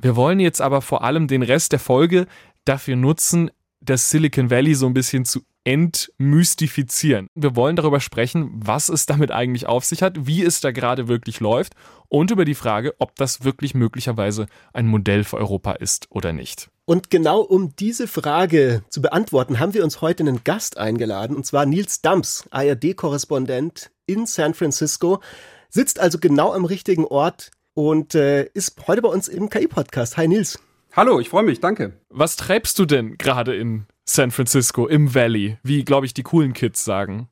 Wir 0.00 0.16
wollen 0.16 0.40
jetzt 0.40 0.60
aber 0.60 0.82
vor 0.82 1.04
allem 1.04 1.28
den 1.28 1.42
Rest 1.42 1.72
der 1.72 1.78
Folge 1.78 2.26
dafür 2.64 2.96
nutzen, 2.96 3.50
das 3.80 4.10
Silicon 4.10 4.50
Valley 4.50 4.74
so 4.74 4.86
ein 4.86 4.94
bisschen 4.94 5.24
zu 5.24 5.42
entmystifizieren. 5.66 7.26
Wir 7.34 7.56
wollen 7.56 7.74
darüber 7.74 7.98
sprechen, 7.98 8.50
was 8.54 8.88
es 8.88 9.04
damit 9.04 9.32
eigentlich 9.32 9.66
auf 9.66 9.84
sich 9.84 10.00
hat, 10.00 10.26
wie 10.26 10.44
es 10.44 10.60
da 10.60 10.70
gerade 10.70 11.08
wirklich 11.08 11.40
läuft 11.40 11.74
und 12.08 12.30
über 12.30 12.44
die 12.44 12.54
Frage, 12.54 12.94
ob 13.00 13.16
das 13.16 13.42
wirklich 13.42 13.74
möglicherweise 13.74 14.46
ein 14.72 14.86
Modell 14.86 15.24
für 15.24 15.38
Europa 15.38 15.72
ist 15.72 16.06
oder 16.10 16.32
nicht. 16.32 16.70
Und 16.84 17.10
genau 17.10 17.40
um 17.40 17.74
diese 17.74 18.06
Frage 18.06 18.84
zu 18.90 19.02
beantworten, 19.02 19.58
haben 19.58 19.74
wir 19.74 19.82
uns 19.82 20.00
heute 20.00 20.22
einen 20.22 20.44
Gast 20.44 20.78
eingeladen, 20.78 21.34
und 21.34 21.44
zwar 21.44 21.66
Nils 21.66 22.00
Dams, 22.00 22.44
ARD-Korrespondent 22.52 23.90
in 24.06 24.26
San 24.26 24.54
Francisco, 24.54 25.20
sitzt 25.68 25.98
also 25.98 26.18
genau 26.18 26.52
am 26.52 26.64
richtigen 26.64 27.04
Ort 27.04 27.50
und 27.74 28.14
äh, 28.14 28.44
ist 28.54 28.86
heute 28.86 29.02
bei 29.02 29.08
uns 29.08 29.26
im 29.26 29.50
KI-Podcast. 29.50 30.16
Hi 30.16 30.28
Nils. 30.28 30.60
Hallo, 30.92 31.18
ich 31.18 31.28
freue 31.28 31.42
mich, 31.42 31.58
danke. 31.58 31.94
Was 32.08 32.36
treibst 32.36 32.78
du 32.78 32.84
denn 32.84 33.18
gerade 33.18 33.56
in 33.56 33.86
San 34.08 34.30
Francisco, 34.30 34.86
im 34.86 35.14
Valley, 35.14 35.58
wie, 35.62 35.84
glaube 35.84 36.06
ich, 36.06 36.14
die 36.14 36.22
coolen 36.22 36.52
Kids 36.52 36.84
sagen? 36.84 37.28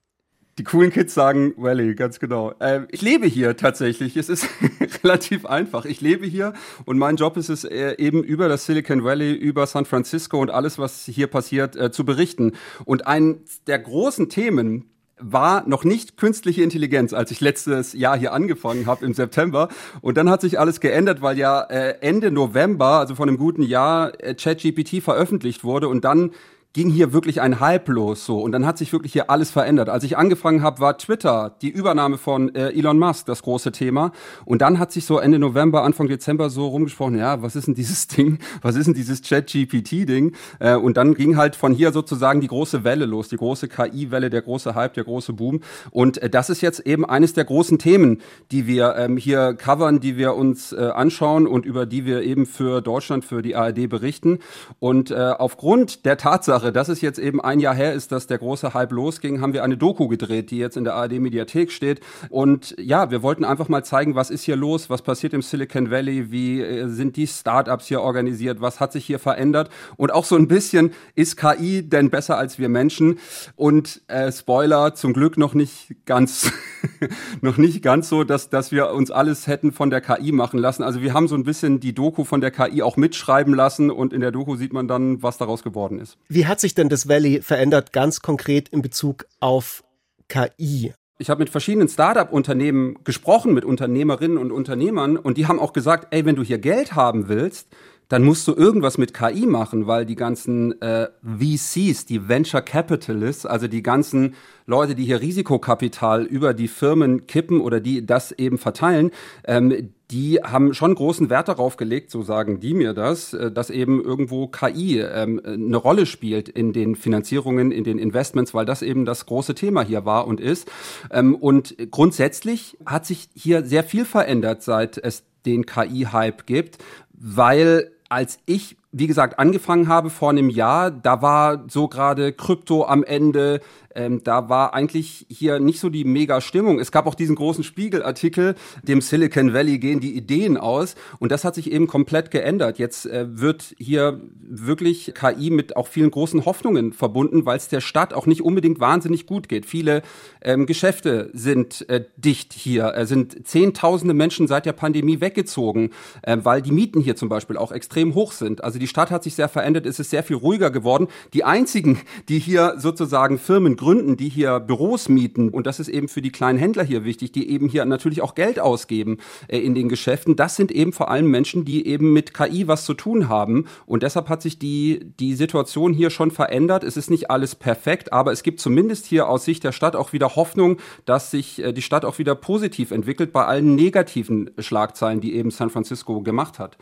Die 0.59 0.65
coolen 0.65 0.93
Kids 0.93 1.15
sagen 1.15 1.55
Valley, 1.57 1.95
ganz 1.95 2.21
genau. 2.21 2.53
Äh, 2.61 2.83
ich 2.91 3.03
lebe 3.03 3.27
hier 3.27 3.57
tatsächlich. 3.57 4.17
Es 4.17 4.29
ist 4.29 4.49
relativ 5.03 5.47
einfach. 5.47 5.85
Ich 5.85 6.01
lebe 6.01 6.27
hier 6.27 6.53
und 6.85 6.99
mein 6.99 7.17
Job 7.17 7.37
ist 7.37 7.49
es 7.49 7.65
äh, 7.65 7.95
eben 7.99 8.23
über 8.23 8.49
das 8.49 8.67
Silicon 8.67 9.03
Valley, 9.03 9.35
über 9.35 9.67
San 9.67 9.85
Francisco 9.85 10.41
und 10.41 10.51
alles, 10.51 10.79
was 10.79 11.07
hier 11.07 11.27
passiert, 11.27 11.75
äh, 11.75 11.91
zu 11.91 12.05
berichten. 12.05 12.53
Und 12.85 13.07
ein 13.07 13.41
der 13.67 13.81
großen 13.81 14.29
Themen, 14.29 14.91
war 15.19 15.67
noch 15.69 15.85
nicht 15.85 16.17
künstliche 16.17 16.63
Intelligenz, 16.63 17.13
als 17.13 17.31
ich 17.31 17.41
letztes 17.41 17.93
Jahr 17.93 18.19
hier 18.19 18.33
angefangen 18.33 18.87
habe 18.87 19.07
im 19.07 19.15
September. 19.15 19.69
Und 20.01 20.17
dann 20.17 20.29
hat 20.29 20.41
sich 20.41 20.59
alles 20.59 20.81
geändert, 20.81 21.23
weil 21.23 21.39
ja 21.39 21.63
äh, 21.63 21.99
Ende 22.01 22.31
November, 22.31 22.99
also 22.99 23.15
von 23.15 23.29
einem 23.29 23.39
guten 23.39 23.63
Jahr, 23.63 24.13
äh, 24.23 24.35
ChatGPT 24.35 25.03
veröffentlicht 25.03 25.65
wurde 25.65 25.89
und 25.89 26.05
dann 26.05 26.33
ging 26.75 26.91
hier 26.91 27.13
wirklich 27.13 27.41
ein 27.41 27.61
Hype 27.61 27.89
los 27.89 28.27
so 28.27 28.41
und 28.41 28.51
dann 28.51 28.67
hat 28.67 28.79
sich 28.79 28.93
wirklich 28.93 29.13
hier 29.13 29.31
alles 29.31 29.51
verändert. 29.51 29.89
Als 29.89 30.03
ich 30.03 30.19
angefangen 30.19 30.61
habe, 30.61 30.81
war 30.81 30.99
Twitter, 30.99 31.55
die 31.63 31.71
Übernahme 31.71 32.19
von 32.19 32.53
äh, 32.55 32.71
Elon 32.71 32.99
Musk 32.99 33.27
das 33.27 33.43
große 33.43 33.71
Thema 33.71 34.11
und 34.45 34.61
dann 34.61 34.81
hat 34.81 34.91
sich 34.91 35.07
so 35.07 35.19
Ende 35.19 35.39
November, 35.39 35.85
Anfang 35.85 36.09
Dezember 36.09 36.51
so 36.51 36.67
rumgesprochen, 36.67 37.17
ja, 37.17 37.41
was 37.43 37.55
ist 37.55 37.69
denn 37.69 37.75
dieses 37.75 38.07
Ding? 38.09 38.39
Was 38.61 38.75
ist 38.75 38.87
denn 38.87 38.95
dieses 38.95 39.23
Chat-GPT 39.23 40.09
Ding? 40.09 40.35
Äh, 40.59 40.75
und 40.75 40.97
dann 40.97 41.15
ging 41.15 41.37
halt 41.37 41.55
von 41.55 41.73
hier 41.73 41.93
sozusagen 41.93 42.41
die 42.41 42.49
große 42.49 42.83
Welle 42.83 43.07
los, 43.07 43.29
die 43.29 43.37
große 43.37 43.69
KI-Welle, 43.69 44.29
der 44.29 44.43
große 44.43 44.75
Hype, 44.75 44.95
der 44.95 45.05
große 45.05 45.33
Boom 45.33 45.61
und 45.93 46.19
äh, 46.19 46.29
das 46.29 46.51
ist 46.51 46.61
jetzt 46.61 46.81
eben 46.81 47.05
eines 47.05 47.35
der 47.35 47.45
großen 47.45 47.79
Themen, 47.79 48.21
die 48.51 48.67
wir 48.67 48.97
ähm, 48.97 49.17
hier 49.17 49.55
covern, 49.55 50.01
die 50.01 50.17
wir 50.17 50.35
uns 50.35 50.73
äh, 50.73 50.91
anschauen 50.93 51.47
und 51.47 51.67
über 51.67 51.87
die 51.87 52.05
wir 52.05 52.23
eben 52.23 52.47
für 52.47 52.81
Deutschland, 52.81 53.25
für 53.25 53.43
die 53.43 53.55
ARD 53.55 53.89
berichten 53.89 54.41
und 54.81 55.13
äh, 55.13 55.15
aufgrund 55.39 56.05
der 56.05 56.17
Tatsache 56.17 56.64
Tatsache, 56.65 56.73
dass 56.73 56.89
es 56.89 57.01
jetzt 57.01 57.19
eben 57.19 57.41
ein 57.41 57.61
Jahr 57.61 57.75
her 57.75 57.93
ist, 57.93 58.13
dass 58.13 58.27
der 58.27 58.39
große 58.39 58.75
Hype 58.75 58.93
losging, 58.93 59.41
haben 59.41 59.53
wir 59.53 59.65
eine 59.65 59.77
Doku 59.77 60.09
gedreht, 60.09 60.51
die 60.51 60.59
jetzt 60.59 60.77
in 60.77 60.85
der 60.85 60.95
ARD 60.95 61.21
Mediathek 61.21 61.71
steht. 61.71 62.01
Und 62.31 62.75
ja, 62.79 63.11
wir 63.11 63.23
wollten 63.23 63.45
einfach 63.45 63.69
mal 63.69 63.85
zeigen, 63.85 64.15
was 64.15 64.31
ist 64.31 64.45
hier 64.45 64.57
los, 64.57 64.91
was 64.91 65.03
passiert 65.03 65.35
im 65.35 65.43
Silicon 65.43 65.91
Valley, 65.91 66.31
wie 66.31 66.61
äh, 66.61 66.89
sind 66.89 67.17
die 67.17 67.27
Startups 67.27 67.87
hier 67.87 68.01
organisiert, 68.01 68.61
was 68.61 68.81
hat 68.81 68.93
sich 68.93 69.05
hier 69.05 69.19
verändert 69.19 69.71
und 69.97 70.13
auch 70.13 70.25
so 70.25 70.37
ein 70.37 70.49
bisschen, 70.49 70.93
ist 71.15 71.37
KI 71.37 71.83
denn 71.83 72.11
besser 72.11 72.39
als 72.39 72.59
wir 72.59 72.69
Menschen? 72.69 73.19
Und 73.57 74.03
äh, 74.09 74.33
Spoiler, 74.33 74.95
zum 74.95 75.13
Glück 75.13 75.37
noch 75.37 75.55
nicht 75.55 75.95
ganz, 76.07 76.51
noch 77.41 77.57
nicht 77.57 77.83
ganz 77.83 78.09
so, 78.09 78.25
dass, 78.25 78.49
dass 78.49 78.73
wir 78.73 78.91
uns 78.91 79.11
alles 79.11 79.47
hätten 79.47 79.73
von 79.73 79.91
der 79.91 80.01
KI 80.01 80.33
machen 80.33 80.59
lassen. 80.59 80.83
Also 80.83 81.03
wir 81.03 81.13
haben 81.13 81.29
so 81.29 81.35
ein 81.35 81.45
bisschen 81.45 81.81
die 81.81 81.95
Doku 81.95 82.25
von 82.25 82.41
der 82.41 82.51
KI 82.51 82.83
auch 82.83 82.97
mitschreiben 82.97 83.55
lassen 83.55 83.91
und 83.91 84.13
in 84.13 84.21
der 84.21 84.33
Doku 84.33 84.57
sieht 84.57 84.73
man 84.73 84.89
dann, 84.89 85.23
was 85.23 85.39
daraus 85.39 85.63
geworden 85.63 85.99
ist. 85.99 86.17
Wie 86.29 86.47
hat 86.55 86.61
sich 86.61 86.77
denn 86.77 86.89
das 86.89 87.09
Valley 87.09 87.43
verändert, 87.43 87.93
ganz 87.93 88.21
konkret 88.21 88.69
in 88.69 88.81
Bezug 88.81 89.27
auf 89.41 89.83
KI? 90.29 90.93
Ich 91.19 91.29
habe 91.29 91.41
mit 91.41 91.51
verschiedenen 91.51 91.89
Startup-Unternehmen 91.89 92.97
gesprochen, 93.03 93.55
mit 93.55 93.65
Unternehmerinnen 93.65 94.39
und 94.39 94.53
Unternehmern, 94.53 95.17
und 95.17 95.37
die 95.37 95.49
haben 95.49 95.59
auch 95.59 95.73
gesagt, 95.73 96.15
ey, 96.15 96.25
wenn 96.25 96.37
du 96.37 96.45
hier 96.45 96.59
Geld 96.59 96.95
haben 96.95 97.27
willst, 97.27 97.67
dann 98.07 98.23
musst 98.23 98.47
du 98.47 98.55
irgendwas 98.55 98.99
mit 98.99 99.15
KI 99.15 99.47
machen, 99.47 99.89
weil 99.89 100.07
die 100.07 100.15
ganzen 100.15 100.81
äh, 100.81 101.09
VCs, 101.25 102.07
die 102.07 102.29
Venture 102.29 102.63
Capitalists, 102.63 103.47
also 103.47 103.67
die 103.67 103.83
ganzen 103.83 104.35
Leute, 104.65 104.95
die 104.95 105.05
hier 105.05 105.21
Risikokapital 105.21 106.23
über 106.23 106.55
die 106.55 106.69
Firmen 106.69 107.27
kippen 107.27 107.61
oder 107.61 107.81
die 107.81 108.07
das 108.07 108.31
eben 108.31 108.59
verteilen, 108.59 109.11
ähm, 109.45 109.94
die 110.11 110.41
haben 110.43 110.75
schon 110.75 110.95
großen 110.95 111.31
Wert 111.31 111.49
darauf 111.49 111.77
gelegt, 111.77 112.11
so 112.11 112.23
sagen 112.23 112.61
die 112.61 112.75
mir 112.75 112.93
das, 112.93 113.33
äh, 113.33 113.51
dass 113.51 113.71
eben 113.71 114.03
irgendwo 114.03 114.47
KI 114.49 115.01
ähm, 115.01 115.41
eine 115.45 115.77
Rolle 115.77 116.07
spielt 116.07 116.49
in 116.49 116.73
den 116.73 116.95
Finanzierungen, 116.97 117.73
in 117.73 117.85
den 117.85 117.99
Investments, 117.99 118.55
weil 118.55 118.67
das 118.67 118.83
eben 118.83 119.05
das 119.05 119.27
große 119.27 119.55
Thema 119.55 119.83
hier 119.83 120.05
war 120.05 120.27
und 120.27 120.41
ist. 120.41 120.71
Ähm, 121.11 121.35
und 121.35 121.77
grundsätzlich 121.91 122.77
hat 122.85 123.07
sich 123.07 123.29
hier 123.35 123.65
sehr 123.65 123.85
viel 123.85 124.05
verändert, 124.05 124.63
seit 124.63 124.99
es 124.99 125.25
den 125.47 125.67
KI-Hype 125.67 126.47
gibt, 126.47 126.79
weil 127.13 127.91
als 128.09 128.39
ich, 128.47 128.77
wie 128.93 129.07
gesagt, 129.07 129.39
angefangen 129.39 129.89
habe 129.89 130.11
vor 130.11 130.31
einem 130.31 130.51
Jahr, 130.51 130.91
da 130.91 131.23
war 131.23 131.65
so 131.69 131.89
gerade 131.89 132.33
Krypto 132.33 132.85
am 132.87 133.03
Ende, 133.03 133.61
ähm, 133.95 134.23
da 134.25 134.49
war 134.49 134.75
eigentlich 134.75 135.27
hier 135.29 135.61
nicht 135.61 135.81
so 135.81 135.89
die 135.89 136.05
mega 136.05 136.41
Stimmung. 136.41 136.79
Es 136.79 136.93
gab 136.93 137.07
auch 137.07 137.15
diesen 137.15 137.37
großen 137.37 137.65
Spiegelartikel, 137.65 138.55
dem 138.83 139.01
Silicon 139.01 139.53
Valley 139.53 139.79
gehen 139.79 140.01
die 140.01 140.17
Ideen 140.17 140.57
aus 140.57 140.95
und 141.19 141.33
das 141.33 141.45
hat 141.45 141.55
sich 141.55 141.71
eben 141.71 141.87
komplett 141.87 142.31
geändert. 142.31 142.79
Jetzt 142.79 143.07
äh, 143.07 143.27
wird 143.29 143.75
hier 143.79 144.21
wirklich 144.41 145.13
KI 145.15 145.51
mit 145.51 145.77
auch 145.77 145.87
vielen 145.89 146.11
großen 146.11 146.45
Hoffnungen 146.45 146.93
verbunden, 146.93 147.47
weil 147.47 147.57
es 147.57 147.69
der 147.69 147.81
Stadt 147.81 148.15
auch 148.15 148.27
nicht 148.27 148.43
unbedingt 148.43 148.81
wahnsinnig 148.81 149.27
gut 149.27 149.49
geht. 149.49 149.67
Viele 149.67 150.03
ähm, 150.43 150.67
Geschäfte 150.67 151.31
sind 151.33 151.89
äh, 151.89 152.05
dicht 152.17 152.53
hier, 152.53 152.95
es 152.95 153.09
sind 153.09 153.47
zehntausende 153.47 154.15
Menschen 154.15 154.47
seit 154.47 154.67
der 154.67 154.73
Pandemie 154.73 155.21
weggezogen, 155.21 155.91
äh, 156.23 156.37
weil 156.43 156.63
die 156.63 156.73
Mieten 156.73 157.01
hier 157.01 157.17
zum 157.17 157.29
Beispiel 157.29 157.57
auch 157.57 157.73
extrem 157.73 158.15
hoch 158.15 158.33
sind. 158.33 158.65
Also 158.65 158.79
die 158.79 158.89
Stadt 158.89 159.11
hat 159.11 159.23
sich 159.23 159.35
sehr 159.35 159.49
verändert, 159.49 159.87
es 159.87 159.99
ist 159.99 160.11
sehr 160.11 160.23
viel 160.23 160.37
ruhiger 160.37 160.71
geworden. 160.71 161.09
Die 161.33 161.45
einzigen, 161.45 162.01
die 162.29 162.39
hier 162.39 162.75
sozusagen 162.79 163.39
Firmen 163.39 163.77
Gründen, 163.85 164.17
die 164.17 164.31
hier 164.31 164.61
Büros 164.61 165.11
mieten, 165.11 165.51
und 165.51 165.67
das 165.67 165.79
ist 165.79 165.89
eben 165.89 166.09
für 166.09 166.23
die 166.23 166.33
kleinen 166.33 166.59
Händler 166.59 166.85
hier 166.85 167.05
wichtig, 167.05 167.33
die 167.33 167.51
eben 167.51 167.69
hier 167.69 167.85
natürlich 167.85 168.23
auch 168.23 168.35
Geld 168.35 168.59
ausgeben 168.59 169.19
äh, 169.47 169.59
in 169.59 169.75
den 169.75 169.91
Geschäften, 169.91 170.37
das 170.37 170.57
sind 170.57 170.73
eben 170.73 170.95
vor 170.95 171.11
allem 171.11 171.31
Menschen, 171.31 171.67
die 171.67 171.87
eben 171.87 172.15
mit 172.15 172.33
KI 172.33 172.67
was 172.67 172.87
zu 172.87 172.95
tun 172.95 173.29
haben. 173.29 173.67
Und 173.85 174.03
deshalb 174.03 174.31
hat 174.31 174.41
sich 174.41 174.59
die, 174.59 175.13
die 175.21 175.35
Situation 175.35 175.93
hier 175.93 176.09
schon 176.09 176.31
verändert. 176.31 176.83
Es 176.83 176.97
ist 176.97 177.11
nicht 177.11 177.31
alles 177.31 177.55
perfekt, 177.55 178.11
aber 178.11 178.33
es 178.33 178.43
gibt 178.43 178.59
zumindest 178.59 179.05
hier 179.05 179.29
aus 179.29 179.45
Sicht 179.45 179.65
der 179.65 179.73
Stadt 179.73 179.97
auch 179.97 180.15
wieder 180.15 180.35
Hoffnung, 180.35 180.79
dass 181.05 181.31
sich 181.31 181.63
äh, 181.63 181.75
die 181.75 181.83
Stadt 181.83 182.07
auch 182.07 182.19
wieder 182.19 182.35
positiv 182.35 182.91
entwickelt 182.91 183.35
bei 183.35 183.45
allen 183.45 183.75
negativen 183.75 184.51
Schlagzeilen, 184.59 185.21
die 185.21 185.35
eben 185.35 185.51
San 185.51 185.69
Francisco 185.69 186.23
gemacht 186.23 186.59
hat. 186.59 186.79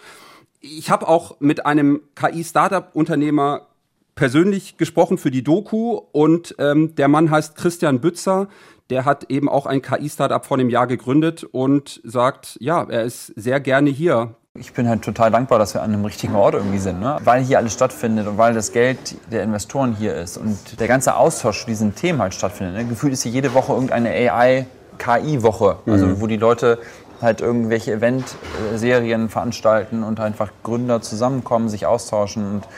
Ich 0.61 0.91
habe 0.91 1.09
auch 1.09 1.41
mit 1.41 1.67
einem 1.67 2.01
KI-Startup-Unternehmer 2.15 3.67
persönlich 4.15 4.77
gesprochen 4.77 5.19
für 5.19 5.31
die 5.31 5.43
Doku 5.43 6.01
und 6.13 6.55
ähm, 6.59 6.95
der 6.95 7.09
Mann 7.09 7.31
heißt 7.31 7.57
Christian 7.57 8.01
Bützer. 8.01 8.49
Der 8.91 9.05
hat 9.05 9.31
eben 9.31 9.49
auch 9.49 9.67
ein 9.67 9.81
KI-Startup 9.81 10.45
vor 10.45 10.59
einem 10.59 10.69
Jahr 10.69 10.87
gegründet 10.87 11.45
und 11.45 12.01
sagt, 12.05 12.59
ja, 12.61 12.83
er 12.89 13.05
ist 13.05 13.27
sehr 13.37 13.61
gerne 13.61 13.91
hier. 13.91 14.35
Ich 14.59 14.75
bin 14.75 14.87
halt 14.87 15.01
total 15.01 15.31
dankbar, 15.31 15.59
dass 15.59 15.73
wir 15.73 15.83
an 15.83 15.95
einem 15.95 16.05
richtigen 16.05 16.35
Ort 16.35 16.55
irgendwie 16.55 16.79
sind, 16.79 17.01
ne? 17.01 17.17
weil 17.25 17.43
hier 17.43 17.57
alles 17.57 17.73
stattfindet 17.73 18.27
und 18.27 18.37
weil 18.37 18.53
das 18.53 18.73
Geld 18.73 19.17
der 19.31 19.45
Investoren 19.45 19.97
hier 19.97 20.15
ist 20.15 20.37
und 20.37 20.79
der 20.79 20.89
ganze 20.89 21.17
Austausch 21.17 21.61
zu 21.61 21.67
diesen 21.69 21.95
Themen 21.95 22.21
halt 22.21 22.35
stattfindet. 22.35 22.77
Ne? 22.77 22.85
Gefühlt 22.85 23.15
ist 23.15 23.23
hier 23.23 23.33
jede 23.33 23.55
Woche 23.55 23.73
irgendeine 23.73 24.11
AI-KI-Woche, 24.11 25.79
also 25.87 26.07
mhm. 26.07 26.21
wo 26.21 26.27
die 26.27 26.37
Leute 26.37 26.81
halt 27.23 27.41
irgendwelche 27.41 27.93
Event-Serien 27.93 29.31
veranstalten 29.31 30.03
und 30.03 30.21
einfach 30.21 30.51
Gründer 30.63 31.01
zusammenkommen, 31.01 31.71
sich 31.71 31.87
austauschen 31.87 32.45
und 32.45 32.69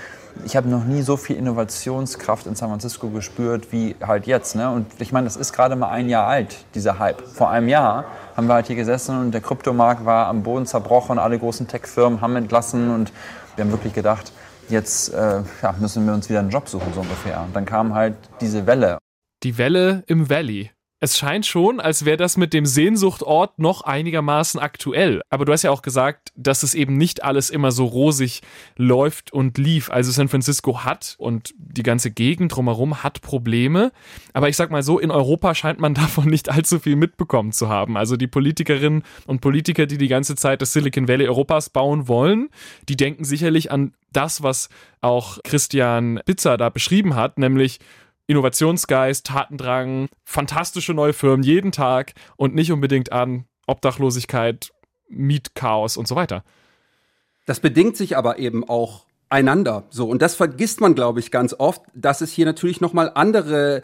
ich 0.44 0.56
habe 0.56 0.68
noch 0.68 0.84
nie 0.84 1.02
so 1.02 1.16
viel 1.16 1.36
Innovationskraft 1.36 2.46
in 2.46 2.54
San 2.54 2.68
Francisco 2.68 3.08
gespürt 3.08 3.72
wie 3.72 3.96
halt 4.04 4.26
jetzt. 4.26 4.56
Ne? 4.56 4.70
Und 4.70 4.86
ich 4.98 5.12
meine, 5.12 5.24
das 5.24 5.36
ist 5.36 5.52
gerade 5.52 5.76
mal 5.76 5.88
ein 5.88 6.08
Jahr 6.08 6.26
alt, 6.26 6.64
dieser 6.74 6.98
Hype. 6.98 7.22
Vor 7.22 7.50
einem 7.50 7.68
Jahr 7.68 8.04
haben 8.36 8.46
wir 8.46 8.54
halt 8.54 8.66
hier 8.66 8.76
gesessen 8.76 9.18
und 9.18 9.32
der 9.32 9.40
Kryptomarkt 9.40 10.04
war 10.04 10.26
am 10.26 10.42
Boden 10.42 10.66
zerbrochen, 10.66 11.18
alle 11.18 11.38
großen 11.38 11.68
Tech-Firmen 11.68 12.20
haben 12.20 12.36
entlassen 12.36 12.90
und 12.90 13.12
wir 13.56 13.64
haben 13.64 13.70
wirklich 13.70 13.92
gedacht, 13.92 14.32
jetzt 14.68 15.12
äh, 15.14 15.42
ja, 15.62 15.74
müssen 15.78 16.06
wir 16.06 16.14
uns 16.14 16.28
wieder 16.28 16.40
einen 16.40 16.50
Job 16.50 16.68
suchen, 16.68 16.92
so 16.94 17.00
ungefähr. 17.00 17.42
Und 17.42 17.54
dann 17.54 17.64
kam 17.64 17.94
halt 17.94 18.16
diese 18.40 18.66
Welle. 18.66 18.98
Die 19.42 19.56
Welle 19.58 20.02
im 20.06 20.28
Valley. 20.28 20.70
Es 21.04 21.18
scheint 21.18 21.44
schon, 21.44 21.80
als 21.80 22.06
wäre 22.06 22.16
das 22.16 22.38
mit 22.38 22.54
dem 22.54 22.64
Sehnsuchtort 22.64 23.58
noch 23.58 23.82
einigermaßen 23.82 24.58
aktuell. 24.58 25.20
Aber 25.28 25.44
du 25.44 25.52
hast 25.52 25.62
ja 25.62 25.70
auch 25.70 25.82
gesagt, 25.82 26.32
dass 26.34 26.62
es 26.62 26.72
eben 26.72 26.96
nicht 26.96 27.22
alles 27.22 27.50
immer 27.50 27.72
so 27.72 27.84
rosig 27.84 28.40
läuft 28.78 29.30
und 29.30 29.58
lief. 29.58 29.90
Also 29.90 30.10
San 30.12 30.28
Francisco 30.28 30.82
hat 30.82 31.16
und 31.18 31.52
die 31.58 31.82
ganze 31.82 32.10
Gegend 32.10 32.56
drumherum 32.56 33.02
hat 33.02 33.20
Probleme. 33.20 33.92
Aber 34.32 34.48
ich 34.48 34.56
sag 34.56 34.70
mal 34.70 34.82
so, 34.82 34.98
in 34.98 35.10
Europa 35.10 35.54
scheint 35.54 35.78
man 35.78 35.92
davon 35.94 36.24
nicht 36.24 36.48
allzu 36.48 36.78
viel 36.78 36.96
mitbekommen 36.96 37.52
zu 37.52 37.68
haben. 37.68 37.98
Also 37.98 38.16
die 38.16 38.26
Politikerinnen 38.26 39.02
und 39.26 39.42
Politiker, 39.42 39.84
die 39.84 39.98
die 39.98 40.08
ganze 40.08 40.36
Zeit 40.36 40.62
das 40.62 40.72
Silicon 40.72 41.06
Valley 41.06 41.28
Europas 41.28 41.68
bauen 41.68 42.08
wollen, 42.08 42.48
die 42.88 42.96
denken 42.96 43.24
sicherlich 43.24 43.70
an 43.70 43.92
das, 44.14 44.42
was 44.42 44.70
auch 45.02 45.38
Christian 45.44 46.20
Pizza 46.24 46.56
da 46.56 46.70
beschrieben 46.70 47.14
hat, 47.14 47.36
nämlich 47.36 47.78
Innovationsgeist, 48.26 49.26
Tatendrang, 49.26 50.08
fantastische 50.24 50.94
neue 50.94 51.12
Firmen 51.12 51.42
jeden 51.42 51.72
Tag 51.72 52.14
und 52.36 52.54
nicht 52.54 52.72
unbedingt 52.72 53.12
an 53.12 53.44
Obdachlosigkeit, 53.66 54.72
Mietchaos 55.08 55.96
und 55.96 56.08
so 56.08 56.16
weiter. 56.16 56.42
Das 57.46 57.60
bedingt 57.60 57.96
sich 57.96 58.16
aber 58.16 58.38
eben 58.38 58.66
auch 58.66 59.06
einander. 59.28 59.84
So 59.90 60.08
und 60.08 60.22
das 60.22 60.34
vergisst 60.34 60.80
man, 60.80 60.94
glaube 60.94 61.20
ich, 61.20 61.30
ganz 61.30 61.54
oft, 61.58 61.82
dass 61.94 62.20
es 62.20 62.32
hier 62.32 62.46
natürlich 62.46 62.80
noch 62.80 62.92
mal 62.92 63.10
andere 63.14 63.82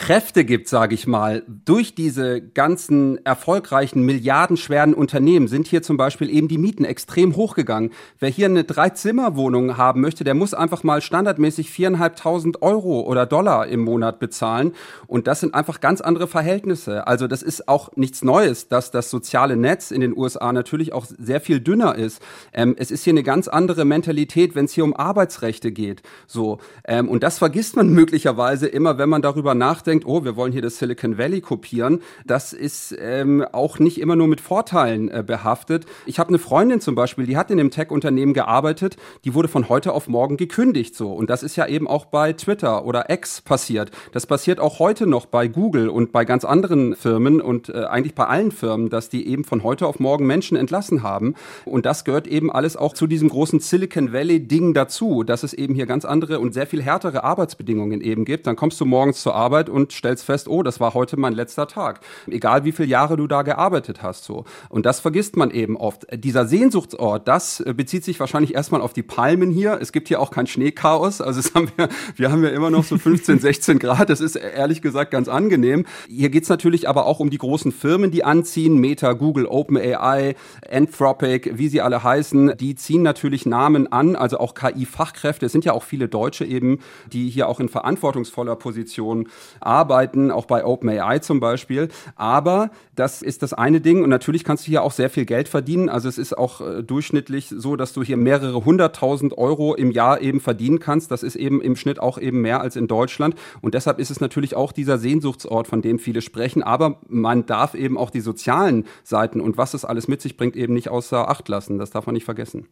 Kräfte 0.00 0.46
gibt, 0.46 0.66
sage 0.66 0.94
ich 0.94 1.06
mal, 1.06 1.42
durch 1.66 1.94
diese 1.94 2.40
ganzen 2.40 3.22
erfolgreichen, 3.26 4.02
milliardenschweren 4.02 4.94
Unternehmen 4.94 5.46
sind 5.46 5.66
hier 5.66 5.82
zum 5.82 5.98
Beispiel 5.98 6.30
eben 6.30 6.48
die 6.48 6.56
Mieten 6.56 6.86
extrem 6.86 7.36
hochgegangen. 7.36 7.90
Wer 8.18 8.30
hier 8.30 8.46
eine 8.46 8.64
Drei-Zimmer-Wohnung 8.64 9.76
haben 9.76 10.00
möchte, 10.00 10.24
der 10.24 10.32
muss 10.32 10.54
einfach 10.54 10.84
mal 10.84 11.02
standardmäßig 11.02 11.70
viereinhalbtausend 11.70 12.62
Euro 12.62 13.02
oder 13.02 13.26
Dollar 13.26 13.66
im 13.66 13.80
Monat 13.80 14.20
bezahlen. 14.20 14.72
Und 15.06 15.26
das 15.26 15.40
sind 15.40 15.54
einfach 15.54 15.80
ganz 15.80 16.00
andere 16.00 16.28
Verhältnisse. 16.28 17.06
Also 17.06 17.26
das 17.26 17.42
ist 17.42 17.68
auch 17.68 17.94
nichts 17.94 18.24
Neues, 18.24 18.68
dass 18.68 18.90
das 18.90 19.10
soziale 19.10 19.54
Netz 19.54 19.90
in 19.90 20.00
den 20.00 20.16
USA 20.16 20.50
natürlich 20.54 20.94
auch 20.94 21.04
sehr 21.04 21.42
viel 21.42 21.60
dünner 21.60 21.94
ist. 21.94 22.22
Ähm, 22.54 22.74
es 22.78 22.90
ist 22.90 23.04
hier 23.04 23.12
eine 23.12 23.22
ganz 23.22 23.48
andere 23.48 23.84
Mentalität, 23.84 24.54
wenn 24.54 24.64
es 24.64 24.72
hier 24.72 24.84
um 24.84 24.96
Arbeitsrechte 24.96 25.72
geht. 25.72 26.00
So 26.26 26.58
ähm, 26.86 27.06
und 27.06 27.22
das 27.22 27.36
vergisst 27.36 27.76
man 27.76 27.88
möglicherweise 27.92 28.66
immer, 28.66 28.96
wenn 28.96 29.10
man 29.10 29.20
darüber 29.20 29.54
nachdenkt 29.54 29.89
denkt, 29.90 30.06
oh, 30.06 30.24
wir 30.24 30.36
wollen 30.36 30.52
hier 30.52 30.62
das 30.62 30.78
Silicon 30.78 31.18
Valley 31.18 31.40
kopieren, 31.40 32.00
das 32.24 32.52
ist 32.52 32.96
ähm, 32.98 33.44
auch 33.52 33.78
nicht 33.78 34.00
immer 34.00 34.16
nur 34.16 34.28
mit 34.28 34.40
Vorteilen 34.40 35.10
äh, 35.10 35.24
behaftet. 35.26 35.86
Ich 36.06 36.18
habe 36.18 36.28
eine 36.28 36.38
Freundin 36.38 36.80
zum 36.80 36.94
Beispiel, 36.94 37.26
die 37.26 37.36
hat 37.36 37.50
in 37.50 37.58
einem 37.58 37.70
Tech-Unternehmen 37.70 38.34
gearbeitet, 38.34 38.96
die 39.24 39.34
wurde 39.34 39.48
von 39.48 39.68
heute 39.68 39.92
auf 39.92 40.08
morgen 40.08 40.36
gekündigt 40.36 40.94
so. 40.94 41.12
Und 41.12 41.30
das 41.30 41.42
ist 41.42 41.56
ja 41.56 41.66
eben 41.66 41.88
auch 41.88 42.04
bei 42.04 42.32
Twitter 42.32 42.84
oder 42.84 43.10
X 43.10 43.40
passiert. 43.40 43.90
Das 44.12 44.26
passiert 44.26 44.60
auch 44.60 44.78
heute 44.78 45.06
noch 45.06 45.26
bei 45.26 45.48
Google 45.48 45.88
und 45.88 46.12
bei 46.12 46.24
ganz 46.24 46.44
anderen 46.44 46.94
Firmen 46.94 47.40
und 47.40 47.68
äh, 47.70 47.84
eigentlich 47.84 48.14
bei 48.14 48.26
allen 48.26 48.52
Firmen, 48.52 48.90
dass 48.90 49.08
die 49.08 49.26
eben 49.26 49.44
von 49.44 49.62
heute 49.64 49.86
auf 49.86 49.98
morgen 49.98 50.26
Menschen 50.26 50.56
entlassen 50.56 51.02
haben. 51.02 51.34
Und 51.64 51.86
das 51.86 52.04
gehört 52.04 52.26
eben 52.26 52.52
alles 52.52 52.76
auch 52.76 52.92
zu 52.92 53.06
diesem 53.06 53.30
großen 53.30 53.60
Silicon 53.60 54.12
Valley-Ding 54.12 54.74
dazu, 54.74 55.24
dass 55.24 55.42
es 55.42 55.54
eben 55.54 55.74
hier 55.74 55.86
ganz 55.86 56.04
andere 56.04 56.38
und 56.38 56.52
sehr 56.52 56.66
viel 56.66 56.82
härtere 56.82 57.24
Arbeitsbedingungen 57.24 58.02
eben 58.02 58.24
gibt. 58.24 58.46
Dann 58.46 58.56
kommst 58.56 58.80
du 58.80 58.84
morgens 58.84 59.22
zur 59.22 59.34
Arbeit 59.34 59.70
und 59.70 59.79
und 59.80 59.92
stellst 59.92 60.24
fest, 60.24 60.48
oh, 60.48 60.62
das 60.62 60.80
war 60.80 60.94
heute 60.94 61.18
mein 61.18 61.32
letzter 61.32 61.66
Tag. 61.66 62.00
Egal 62.26 62.64
wie 62.64 62.72
viele 62.72 62.88
Jahre 62.88 63.16
du 63.16 63.26
da 63.26 63.42
gearbeitet 63.42 64.02
hast, 64.02 64.24
so. 64.24 64.44
Und 64.68 64.86
das 64.86 65.00
vergisst 65.00 65.36
man 65.36 65.50
eben 65.50 65.76
oft. 65.76 66.06
Dieser 66.12 66.46
Sehnsuchtsort, 66.46 67.26
das 67.26 67.60
äh, 67.60 67.74
bezieht 67.74 68.04
sich 68.04 68.20
wahrscheinlich 68.20 68.54
erstmal 68.54 68.80
auf 68.80 68.92
die 68.92 69.02
Palmen 69.02 69.50
hier. 69.50 69.78
Es 69.80 69.92
gibt 69.92 70.08
hier 70.08 70.20
auch 70.20 70.30
kein 70.30 70.46
Schneechaos. 70.46 71.20
Also 71.20 71.40
haben 71.54 71.70
wir, 71.76 71.88
wir 72.16 72.30
haben 72.30 72.44
ja 72.44 72.50
immer 72.50 72.70
noch 72.70 72.84
so 72.84 72.98
15, 72.98 73.38
16 73.38 73.78
Grad. 73.80 74.10
Das 74.10 74.20
ist 74.20 74.36
ehrlich 74.36 74.82
gesagt 74.82 75.10
ganz 75.10 75.28
angenehm. 75.28 75.86
Hier 76.08 76.30
geht's 76.30 76.48
natürlich 76.48 76.88
aber 76.88 77.06
auch 77.06 77.20
um 77.20 77.30
die 77.30 77.38
großen 77.38 77.72
Firmen, 77.72 78.10
die 78.10 78.24
anziehen. 78.24 78.78
Meta, 78.78 79.14
Google, 79.14 79.46
OpenAI, 79.46 80.36
Anthropic, 80.70 81.52
wie 81.54 81.68
sie 81.68 81.80
alle 81.80 82.02
heißen. 82.02 82.56
Die 82.58 82.74
ziehen 82.74 83.02
natürlich 83.02 83.46
Namen 83.46 83.90
an, 83.90 84.16
also 84.16 84.38
auch 84.38 84.54
KI-Fachkräfte. 84.54 85.46
Es 85.46 85.52
sind 85.52 85.64
ja 85.64 85.72
auch 85.72 85.82
viele 85.82 86.08
Deutsche 86.08 86.44
eben, 86.44 86.80
die 87.12 87.30
hier 87.30 87.48
auch 87.48 87.60
in 87.60 87.68
verantwortungsvoller 87.68 88.56
Position 88.56 89.28
arbeiten, 89.60 90.30
auch 90.30 90.46
bei 90.46 90.64
OpenAI 90.64 91.18
zum 91.20 91.40
Beispiel. 91.40 91.88
Aber 92.16 92.70
das 92.94 93.22
ist 93.22 93.42
das 93.42 93.52
eine 93.52 93.80
Ding 93.80 94.02
und 94.02 94.10
natürlich 94.10 94.44
kannst 94.44 94.66
du 94.66 94.70
hier 94.70 94.82
auch 94.82 94.92
sehr 94.92 95.10
viel 95.10 95.24
Geld 95.24 95.48
verdienen. 95.48 95.88
Also 95.88 96.08
es 96.08 96.18
ist 96.18 96.36
auch 96.36 96.60
äh, 96.60 96.82
durchschnittlich 96.82 97.48
so, 97.48 97.76
dass 97.76 97.92
du 97.92 98.02
hier 98.02 98.16
mehrere 98.16 98.64
hunderttausend 98.64 99.36
Euro 99.38 99.74
im 99.74 99.90
Jahr 99.90 100.20
eben 100.20 100.40
verdienen 100.40 100.78
kannst. 100.78 101.10
Das 101.10 101.22
ist 101.22 101.36
eben 101.36 101.60
im 101.60 101.76
Schnitt 101.76 102.00
auch 102.00 102.18
eben 102.18 102.40
mehr 102.40 102.60
als 102.60 102.76
in 102.76 102.88
Deutschland. 102.88 103.34
Und 103.60 103.74
deshalb 103.74 103.98
ist 103.98 104.10
es 104.10 104.20
natürlich 104.20 104.56
auch 104.56 104.72
dieser 104.72 104.98
Sehnsuchtsort, 104.98 105.66
von 105.66 105.82
dem 105.82 105.98
viele 105.98 106.22
sprechen. 106.22 106.62
Aber 106.62 107.00
man 107.08 107.46
darf 107.46 107.74
eben 107.74 107.98
auch 107.98 108.10
die 108.10 108.20
sozialen 108.20 108.86
Seiten 109.04 109.40
und 109.40 109.56
was 109.56 109.74
es 109.74 109.84
alles 109.84 110.08
mit 110.08 110.20
sich 110.20 110.36
bringt, 110.36 110.56
eben 110.56 110.74
nicht 110.74 110.88
außer 110.88 111.28
Acht 111.28 111.48
lassen. 111.48 111.78
Das 111.78 111.90
darf 111.90 112.06
man 112.06 112.14
nicht 112.14 112.24
vergessen. 112.24 112.66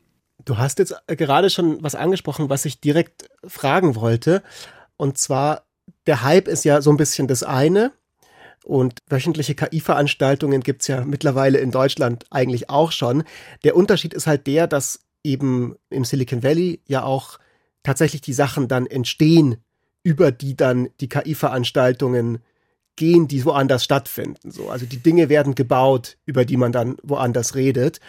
Du 0.44 0.56
hast 0.56 0.78
jetzt 0.78 0.94
gerade 1.06 1.50
schon 1.50 1.82
was 1.82 1.94
angesprochen, 1.94 2.48
was 2.48 2.64
ich 2.64 2.80
direkt 2.80 3.28
fragen 3.44 3.96
wollte. 3.96 4.42
Und 4.96 5.18
zwar, 5.18 5.62
der 6.08 6.24
Hype 6.24 6.48
ist 6.48 6.64
ja 6.64 6.82
so 6.82 6.90
ein 6.90 6.96
bisschen 6.96 7.28
das 7.28 7.44
eine. 7.44 7.92
Und 8.64 8.98
wöchentliche 9.08 9.54
KI-Veranstaltungen 9.54 10.62
gibt 10.62 10.82
es 10.82 10.88
ja 10.88 11.04
mittlerweile 11.04 11.58
in 11.58 11.70
Deutschland 11.70 12.24
eigentlich 12.30 12.68
auch 12.68 12.92
schon. 12.92 13.22
Der 13.62 13.76
Unterschied 13.76 14.12
ist 14.12 14.26
halt 14.26 14.46
der, 14.46 14.66
dass 14.66 15.00
eben 15.22 15.76
im 15.90 16.04
Silicon 16.04 16.42
Valley 16.42 16.80
ja 16.86 17.02
auch 17.02 17.38
tatsächlich 17.82 18.20
die 18.20 18.32
Sachen 18.32 18.66
dann 18.68 18.86
entstehen, 18.86 19.62
über 20.02 20.32
die 20.32 20.56
dann 20.56 20.88
die 21.00 21.08
KI-Veranstaltungen 21.08 22.38
gehen, 22.96 23.28
die 23.28 23.44
woanders 23.44 23.84
stattfinden. 23.84 24.50
So, 24.50 24.70
also 24.70 24.86
die 24.86 25.02
Dinge 25.02 25.28
werden 25.28 25.54
gebaut, 25.54 26.16
über 26.24 26.44
die 26.44 26.56
man 26.56 26.72
dann 26.72 26.96
woanders 27.02 27.54
redet. 27.54 28.00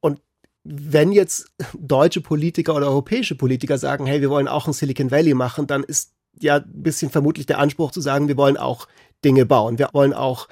Und 0.00 0.20
wenn 0.62 1.12
jetzt 1.12 1.52
deutsche 1.74 2.20
Politiker 2.20 2.74
oder 2.74 2.86
europäische 2.86 3.34
Politiker 3.34 3.76
sagen, 3.78 4.06
hey, 4.06 4.20
wir 4.20 4.30
wollen 4.30 4.48
auch 4.48 4.66
ein 4.66 4.72
Silicon 4.72 5.10
Valley 5.10 5.34
machen, 5.34 5.66
dann 5.66 5.84
ist 5.84 6.14
ja 6.40 6.56
ein 6.56 6.82
bisschen 6.82 7.10
vermutlich 7.10 7.46
der 7.46 7.58
Anspruch 7.58 7.90
zu 7.90 8.00
sagen, 8.00 8.28
wir 8.28 8.36
wollen 8.36 8.56
auch 8.56 8.86
Dinge 9.24 9.46
bauen. 9.46 9.78
Wir 9.78 9.88
wollen 9.92 10.12
auch 10.12 10.48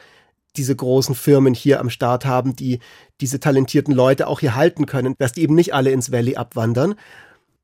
diese 0.57 0.77
großen 0.77 1.15
Firmen 1.15 1.55
hier 1.55 1.81
am 1.81 1.91
Start 1.91 2.25
haben, 2.25 2.57
die 2.57 2.81
diese 3.21 3.41
talentierten 3.41 3.95
Leute 3.95 4.27
auch 4.27 4.41
hier 4.41 4.55
halten 4.55 4.87
können, 4.87 5.15
dass 5.19 5.33
die 5.33 5.43
eben 5.43 5.55
nicht 5.55 5.75
alle 5.75 5.91
ins 5.91 6.13
Valley 6.13 6.37
abwandern. 6.37 6.95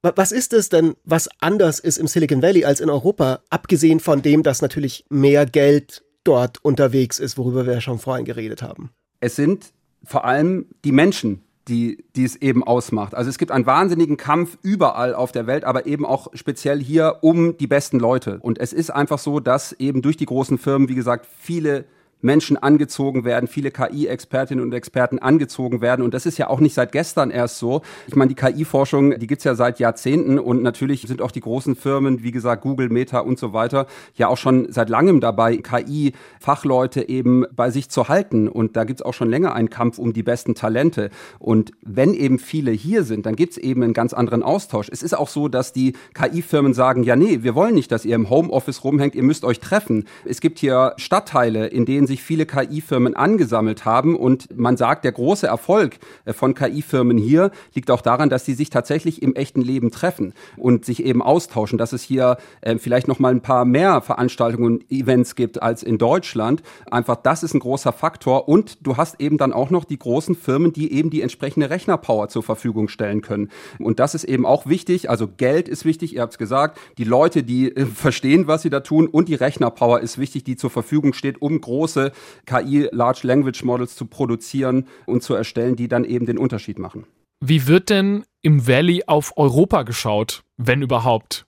Was 0.03 0.33
ist 0.33 0.53
es 0.53 0.69
denn, 0.69 0.95
was 1.05 1.29
anders 1.41 1.81
ist 1.81 1.99
im 1.99 2.07
Silicon 2.07 2.41
Valley 2.41 2.65
als 2.65 2.81
in 2.81 2.89
Europa, 2.89 3.41
abgesehen 3.51 4.01
von 4.01 4.23
dem, 4.23 4.43
dass 4.43 4.63
natürlich 4.63 5.05
mehr 5.11 5.45
Geld 5.45 6.05
dort 6.25 6.65
unterwegs 6.65 7.19
ist, 7.19 7.37
worüber 7.37 7.67
wir 7.67 7.75
ja 7.75 7.81
schon 7.81 7.99
vorhin 7.99 8.25
geredet 8.25 8.63
haben? 8.63 8.91
Es 9.21 9.35
sind 9.37 9.73
vor 10.05 10.25
allem 10.25 10.67
die 10.85 10.93
Menschen, 10.93 11.43
die, 11.69 12.05
die 12.17 12.25
es 12.25 12.37
eben 12.37 12.65
ausmacht. 12.65 13.15
Also 13.15 13.31
es 13.31 13.39
gibt 13.39 13.53
einen 13.53 13.67
wahnsinnigen 13.67 14.17
Kampf 14.17 14.59
überall 14.63 15.15
auf 15.15 15.33
der 15.33 15.47
Welt, 15.47 15.65
aber 15.65 15.87
eben 15.87 16.05
auch 16.07 16.29
speziell 16.35 16.81
hier 16.81 17.19
um 17.21 17.57
die 17.59 17.67
besten 17.67 17.99
Leute. 17.99 18.39
Und 18.41 18.59
es 18.59 18.73
ist 18.73 18.91
einfach 18.91 19.19
so, 19.19 19.41
dass 19.41 19.73
eben 19.73 20.03
durch 20.03 20.17
die 20.17 20.27
großen 20.27 20.59
Firmen, 20.59 20.89
wie 20.89 20.95
gesagt, 20.95 21.27
viele 21.39 21.85
Menschen 22.21 22.57
angezogen 22.57 23.25
werden, 23.25 23.49
viele 23.49 23.71
KI-Expertinnen 23.71 24.65
und 24.65 24.73
Experten 24.73 25.19
angezogen 25.19 25.81
werden. 25.81 26.03
Und 26.03 26.15
das 26.15 26.27
ist 26.27 26.39
ja 26.39 26.49
auch 26.49 26.61
nicht 26.61 26.75
seit 26.75 26.93
gestern 26.93 27.31
erst 27.31 27.59
so. 27.59 27.83
Ich 28.07 28.17
meine, 28.17 28.29
die 28.29 28.35
KI-Forschung, 28.35 29.19
die 29.19 29.27
gibt's 29.27 29.45
ja 29.45 29.55
seit 29.55 29.79
Jahrzehnten 29.79 30.39
und 30.39 30.63
natürlich 30.63 31.03
sind 31.03 31.23
auch 31.23 31.31
die 31.31 31.41
großen 31.41 31.77
Firmen, 31.77 32.23
wie 32.23 32.33
gesagt, 32.33 32.63
Google, 32.63 32.89
Meta 32.89 33.21
und 33.21 33.39
so 33.39 33.53
weiter, 33.53 33.87
ja 34.15 34.29
auch 34.29 34.37
schon 34.37 34.73
seit 34.73 34.89
langem 34.89 35.21
dabei, 35.21 35.59
KI-Fachleute 35.59 37.09
eben 37.09 37.45
bei 37.55 37.71
sich 37.71 37.89
zu 37.89 38.09
halten. 38.09 38.49
Und 38.49 38.77
da 38.77 38.85
gibt's 38.85 39.03
auch 39.03 39.15
schon 39.15 39.31
länger 39.31 39.55
einen 39.55 39.71
Kampf 39.71 39.99
um 39.99 40.13
die 40.13 40.23
besten 40.23 40.55
Talente. 40.55 41.11
Und 41.39 41.73
wenn 41.83 42.15
eben 42.15 42.39
viele 42.39 42.73
hier 42.73 43.05
sind, 43.05 43.27
dann 43.27 43.37
gibt's 43.37 43.57
eben 43.57 43.83
einen 43.83 43.93
ganz 43.93 44.13
anderen 44.13 44.43
Austausch. 44.43 44.89
Es 44.91 45.03
ist 45.03 45.17
auch 45.17 45.29
so, 45.29 45.49
dass 45.49 45.73
die 45.73 45.95
KI-Firmen 46.15 46.75
sagen, 46.75 47.05
ja, 47.05 47.15
nee, 47.15 47.43
wir 47.43 47.55
wollen 47.55 47.75
nicht, 47.75 47.93
dass 47.93 48.05
ihr 48.05 48.17
im 48.17 48.29
Homeoffice 48.29 48.83
rumhängt, 48.83 49.15
ihr 49.15 49.23
müsst 49.23 49.45
euch 49.45 49.61
treffen. 49.61 50.05
Es 50.25 50.41
gibt 50.41 50.59
hier 50.59 50.95
Stadtteile, 50.97 51.69
in 51.69 51.85
denen 51.85 52.08
sich 52.09 52.23
viele 52.23 52.47
KI-Firmen 52.47 53.15
angesammelt 53.15 53.85
haben. 53.85 54.17
Und 54.17 54.59
man 54.59 54.77
sagt, 54.77 55.05
der 55.05 55.13
große 55.13 55.47
Erfolg 55.47 55.99
äh, 56.25 56.33
von 56.33 56.55
KI-Firmen 56.55 57.17
hier 57.17 57.53
liegt 57.75 57.91
auch 57.93 58.01
daran, 58.01 58.29
dass 58.29 58.45
sie 58.45 58.55
sich 58.55 58.71
tatsächlich 58.71 59.23
im 59.23 59.37
echten 59.37 59.63
Leben 59.63 59.93
treffen 59.93 60.35
und 60.57 60.85
sich 60.85 61.05
eben 61.05 61.23
austauschen, 61.23 61.79
dass 61.79 61.93
es 61.93 62.03
hier 62.03 62.39
äh, 62.63 62.77
vielleicht 62.79 63.07
noch 63.07 63.21
mal 63.21 63.33
ein 63.33 63.43
paar 63.43 63.65
mehr 63.65 64.01
Veranstaltungen 64.01 64.65
und 64.65 64.91
Events 64.91 65.37
gibt 65.37 65.63
als 65.63 65.85
in 65.85 65.99
Deutschland. 65.99 66.63
Einfach 66.91 67.17
das 67.17 67.45
ist 67.45 67.55
ein 67.55 67.61
großer 67.61 67.93
Faktor. 67.93 68.49
Und 68.49 68.87
du 68.87 68.97
hast 68.97 69.21
eben 69.21 69.39
dann 69.39 69.53
auch 69.53 69.71
noch 69.71 69.85
die 69.85 69.99
großen 69.99 70.35
Firmen, 70.35 70.73
die 70.73 70.93
eben 70.93 71.11
die 71.11 71.23
entsprechende 71.23 71.71
Rechnerpower 71.71 72.29
zur 72.29 72.43
Verfügung 72.43 72.89
stellen 72.89 73.21
können. 73.21 73.51
Und 73.79 74.01
das 74.01 74.15
ist 74.15 74.25
eben 74.25 74.47
auch 74.47 74.67
wichtig. 74.67 75.11
Also 75.11 75.29
Geld 75.29 75.69
ist 75.69 75.85
wichtig, 75.85 76.15
ihr 76.15 76.23
habt 76.23 76.33
es 76.33 76.39
gesagt. 76.39 76.79
Die 76.99 77.05
Leute, 77.05 77.43
die 77.43 77.77
äh, 77.77 77.87
verstehen, 77.87 78.47
was 78.47 78.63
sie 78.63 78.71
da 78.71 78.81
tun 78.81 79.07
und 79.07 79.29
die 79.29 79.35
Rechnerpower 79.35 80.01
ist 80.01 80.19
wichtig, 80.19 80.45
die 80.45 80.57
zur 80.57 80.71
Verfügung 80.71 81.13
steht, 81.13 81.43
um 81.43 81.61
große 81.61 81.98
große 81.99 82.13
KI 82.47 82.89
Large 82.93 83.21
Language 83.25 83.65
Models 83.65 83.97
zu 83.97 84.07
produzieren 84.07 84.87
und 85.07 85.23
zu 85.23 85.35
erstellen, 85.35 85.77
die 85.77 85.89
dann 85.89 86.05
eben 86.05 86.27
den 86.27 86.39
Unterschied 86.39 86.79
machen. 86.79 87.07
Wie 87.41 87.67
wird 87.67 87.91
denn 87.91 88.25
im 88.43 88.67
Valley 88.67 89.05
auf 89.07 89.33
Europa 89.37 89.83
geschaut, 89.83 90.43
wenn 90.57 90.83
überhaupt? 90.83 91.47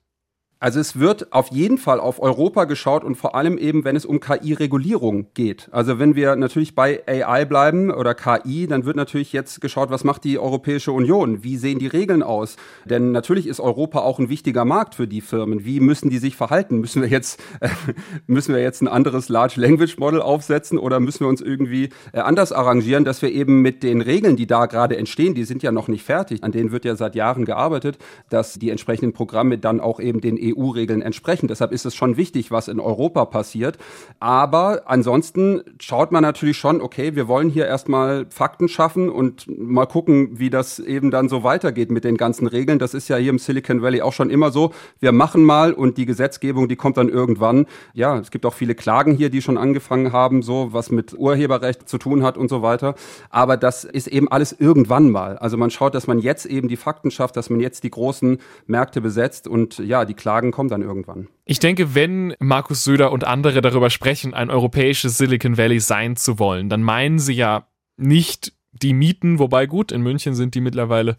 Also 0.61 0.79
es 0.79 0.99
wird 0.99 1.33
auf 1.33 1.47
jeden 1.47 1.79
Fall 1.79 1.99
auf 1.99 2.21
Europa 2.21 2.65
geschaut 2.65 3.03
und 3.03 3.15
vor 3.15 3.33
allem 3.33 3.57
eben, 3.57 3.83
wenn 3.83 3.95
es 3.95 4.05
um 4.05 4.19
KI-Regulierung 4.19 5.25
geht. 5.33 5.67
Also 5.71 5.97
wenn 5.97 6.13
wir 6.13 6.35
natürlich 6.35 6.75
bei 6.75 7.01
AI 7.07 7.45
bleiben 7.45 7.89
oder 7.89 8.13
KI, 8.13 8.67
dann 8.67 8.85
wird 8.85 8.95
natürlich 8.95 9.33
jetzt 9.33 9.59
geschaut, 9.59 9.89
was 9.89 10.03
macht 10.03 10.23
die 10.23 10.37
Europäische 10.37 10.91
Union? 10.91 11.43
Wie 11.43 11.57
sehen 11.57 11.79
die 11.79 11.87
Regeln 11.87 12.21
aus? 12.21 12.57
Denn 12.85 13.11
natürlich 13.11 13.47
ist 13.47 13.59
Europa 13.59 14.01
auch 14.01 14.19
ein 14.19 14.29
wichtiger 14.29 14.63
Markt 14.63 14.93
für 14.93 15.07
die 15.07 15.21
Firmen. 15.21 15.65
Wie 15.65 15.79
müssen 15.79 16.11
die 16.11 16.19
sich 16.19 16.35
verhalten? 16.35 16.77
Müssen 16.77 17.01
wir 17.01 17.09
jetzt, 17.09 17.41
äh, 17.59 17.69
müssen 18.27 18.53
wir 18.53 18.61
jetzt 18.61 18.83
ein 18.83 18.87
anderes 18.87 19.29
Large 19.29 19.59
Language 19.59 19.97
Model 19.97 20.21
aufsetzen 20.21 20.77
oder 20.77 20.99
müssen 20.99 21.21
wir 21.21 21.27
uns 21.27 21.41
irgendwie 21.41 21.89
äh, 22.13 22.19
anders 22.19 22.51
arrangieren, 22.51 23.03
dass 23.03 23.23
wir 23.23 23.31
eben 23.31 23.63
mit 23.63 23.81
den 23.81 24.01
Regeln, 24.01 24.35
die 24.35 24.45
da 24.45 24.67
gerade 24.67 24.95
entstehen, 24.95 25.33
die 25.33 25.43
sind 25.43 25.63
ja 25.63 25.71
noch 25.71 25.87
nicht 25.87 26.03
fertig, 26.03 26.43
an 26.43 26.51
denen 26.51 26.71
wird 26.71 26.85
ja 26.85 26.95
seit 26.95 27.15
Jahren 27.15 27.45
gearbeitet, 27.45 27.97
dass 28.29 28.59
die 28.59 28.69
entsprechenden 28.69 29.13
Programme 29.13 29.57
dann 29.57 29.79
auch 29.79 29.99
eben 29.99 30.21
den 30.21 30.50
EU-Regeln 30.55 31.01
entsprechen. 31.01 31.47
Deshalb 31.47 31.71
ist 31.71 31.85
es 31.85 31.95
schon 31.95 32.17
wichtig, 32.17 32.51
was 32.51 32.67
in 32.67 32.79
Europa 32.79 33.25
passiert. 33.25 33.77
Aber 34.19 34.83
ansonsten 34.85 35.61
schaut 35.79 36.11
man 36.11 36.23
natürlich 36.23 36.57
schon, 36.57 36.81
okay, 36.81 37.15
wir 37.15 37.27
wollen 37.27 37.49
hier 37.49 37.65
erstmal 37.65 38.25
Fakten 38.29 38.67
schaffen 38.67 39.09
und 39.09 39.47
mal 39.47 39.85
gucken, 39.85 40.39
wie 40.39 40.49
das 40.49 40.79
eben 40.79 41.11
dann 41.11 41.29
so 41.29 41.43
weitergeht 41.43 41.91
mit 41.91 42.03
den 42.03 42.17
ganzen 42.17 42.47
Regeln. 42.47 42.79
Das 42.79 42.93
ist 42.93 43.07
ja 43.07 43.17
hier 43.17 43.29
im 43.29 43.39
Silicon 43.39 43.81
Valley 43.81 44.01
auch 44.01 44.13
schon 44.13 44.29
immer 44.29 44.51
so. 44.51 44.71
Wir 44.99 45.11
machen 45.11 45.43
mal 45.43 45.73
und 45.73 45.97
die 45.97 46.05
Gesetzgebung, 46.05 46.67
die 46.67 46.75
kommt 46.75 46.97
dann 46.97 47.09
irgendwann. 47.09 47.65
Ja, 47.93 48.17
es 48.17 48.31
gibt 48.31 48.45
auch 48.45 48.53
viele 48.53 48.75
Klagen 48.75 49.15
hier, 49.15 49.29
die 49.29 49.41
schon 49.41 49.57
angefangen 49.57 50.11
haben, 50.11 50.41
so 50.41 50.69
was 50.71 50.91
mit 50.91 51.13
Urheberrecht 51.17 51.87
zu 51.87 51.97
tun 51.97 52.23
hat 52.23 52.37
und 52.37 52.49
so 52.49 52.61
weiter. 52.61 52.95
Aber 53.29 53.57
das 53.57 53.83
ist 53.83 54.07
eben 54.07 54.27
alles 54.27 54.55
irgendwann 54.57 55.11
mal. 55.11 55.37
Also 55.37 55.57
man 55.57 55.69
schaut, 55.69 55.95
dass 55.95 56.07
man 56.07 56.19
jetzt 56.19 56.45
eben 56.45 56.67
die 56.67 56.77
Fakten 56.77 57.11
schafft, 57.11 57.37
dass 57.37 57.49
man 57.49 57.59
jetzt 57.59 57.83
die 57.83 57.91
großen 57.91 58.39
Märkte 58.65 59.01
besetzt 59.01 59.47
und 59.47 59.77
ja, 59.77 60.05
die 60.05 60.13
Klagen 60.13 60.40
Fragen 60.41 60.51
kommen 60.51 60.69
dann 60.69 60.81
irgendwann. 60.81 61.27
Ich 61.45 61.59
denke, 61.59 61.93
wenn 61.93 62.33
Markus 62.39 62.83
Söder 62.83 63.11
und 63.11 63.23
andere 63.23 63.61
darüber 63.61 63.89
sprechen, 63.89 64.33
ein 64.33 64.49
europäisches 64.49 65.17
Silicon 65.17 65.57
Valley 65.57 65.79
sein 65.79 66.15
zu 66.15 66.39
wollen, 66.39 66.69
dann 66.69 66.81
meinen 66.81 67.19
sie 67.19 67.33
ja 67.33 67.67
nicht 67.97 68.53
die 68.73 68.93
Mieten, 68.93 69.37
wobei 69.37 69.65
gut, 69.65 69.91
in 69.91 70.01
München 70.01 70.33
sind 70.33 70.55
die 70.55 70.61
mittlerweile 70.61 71.17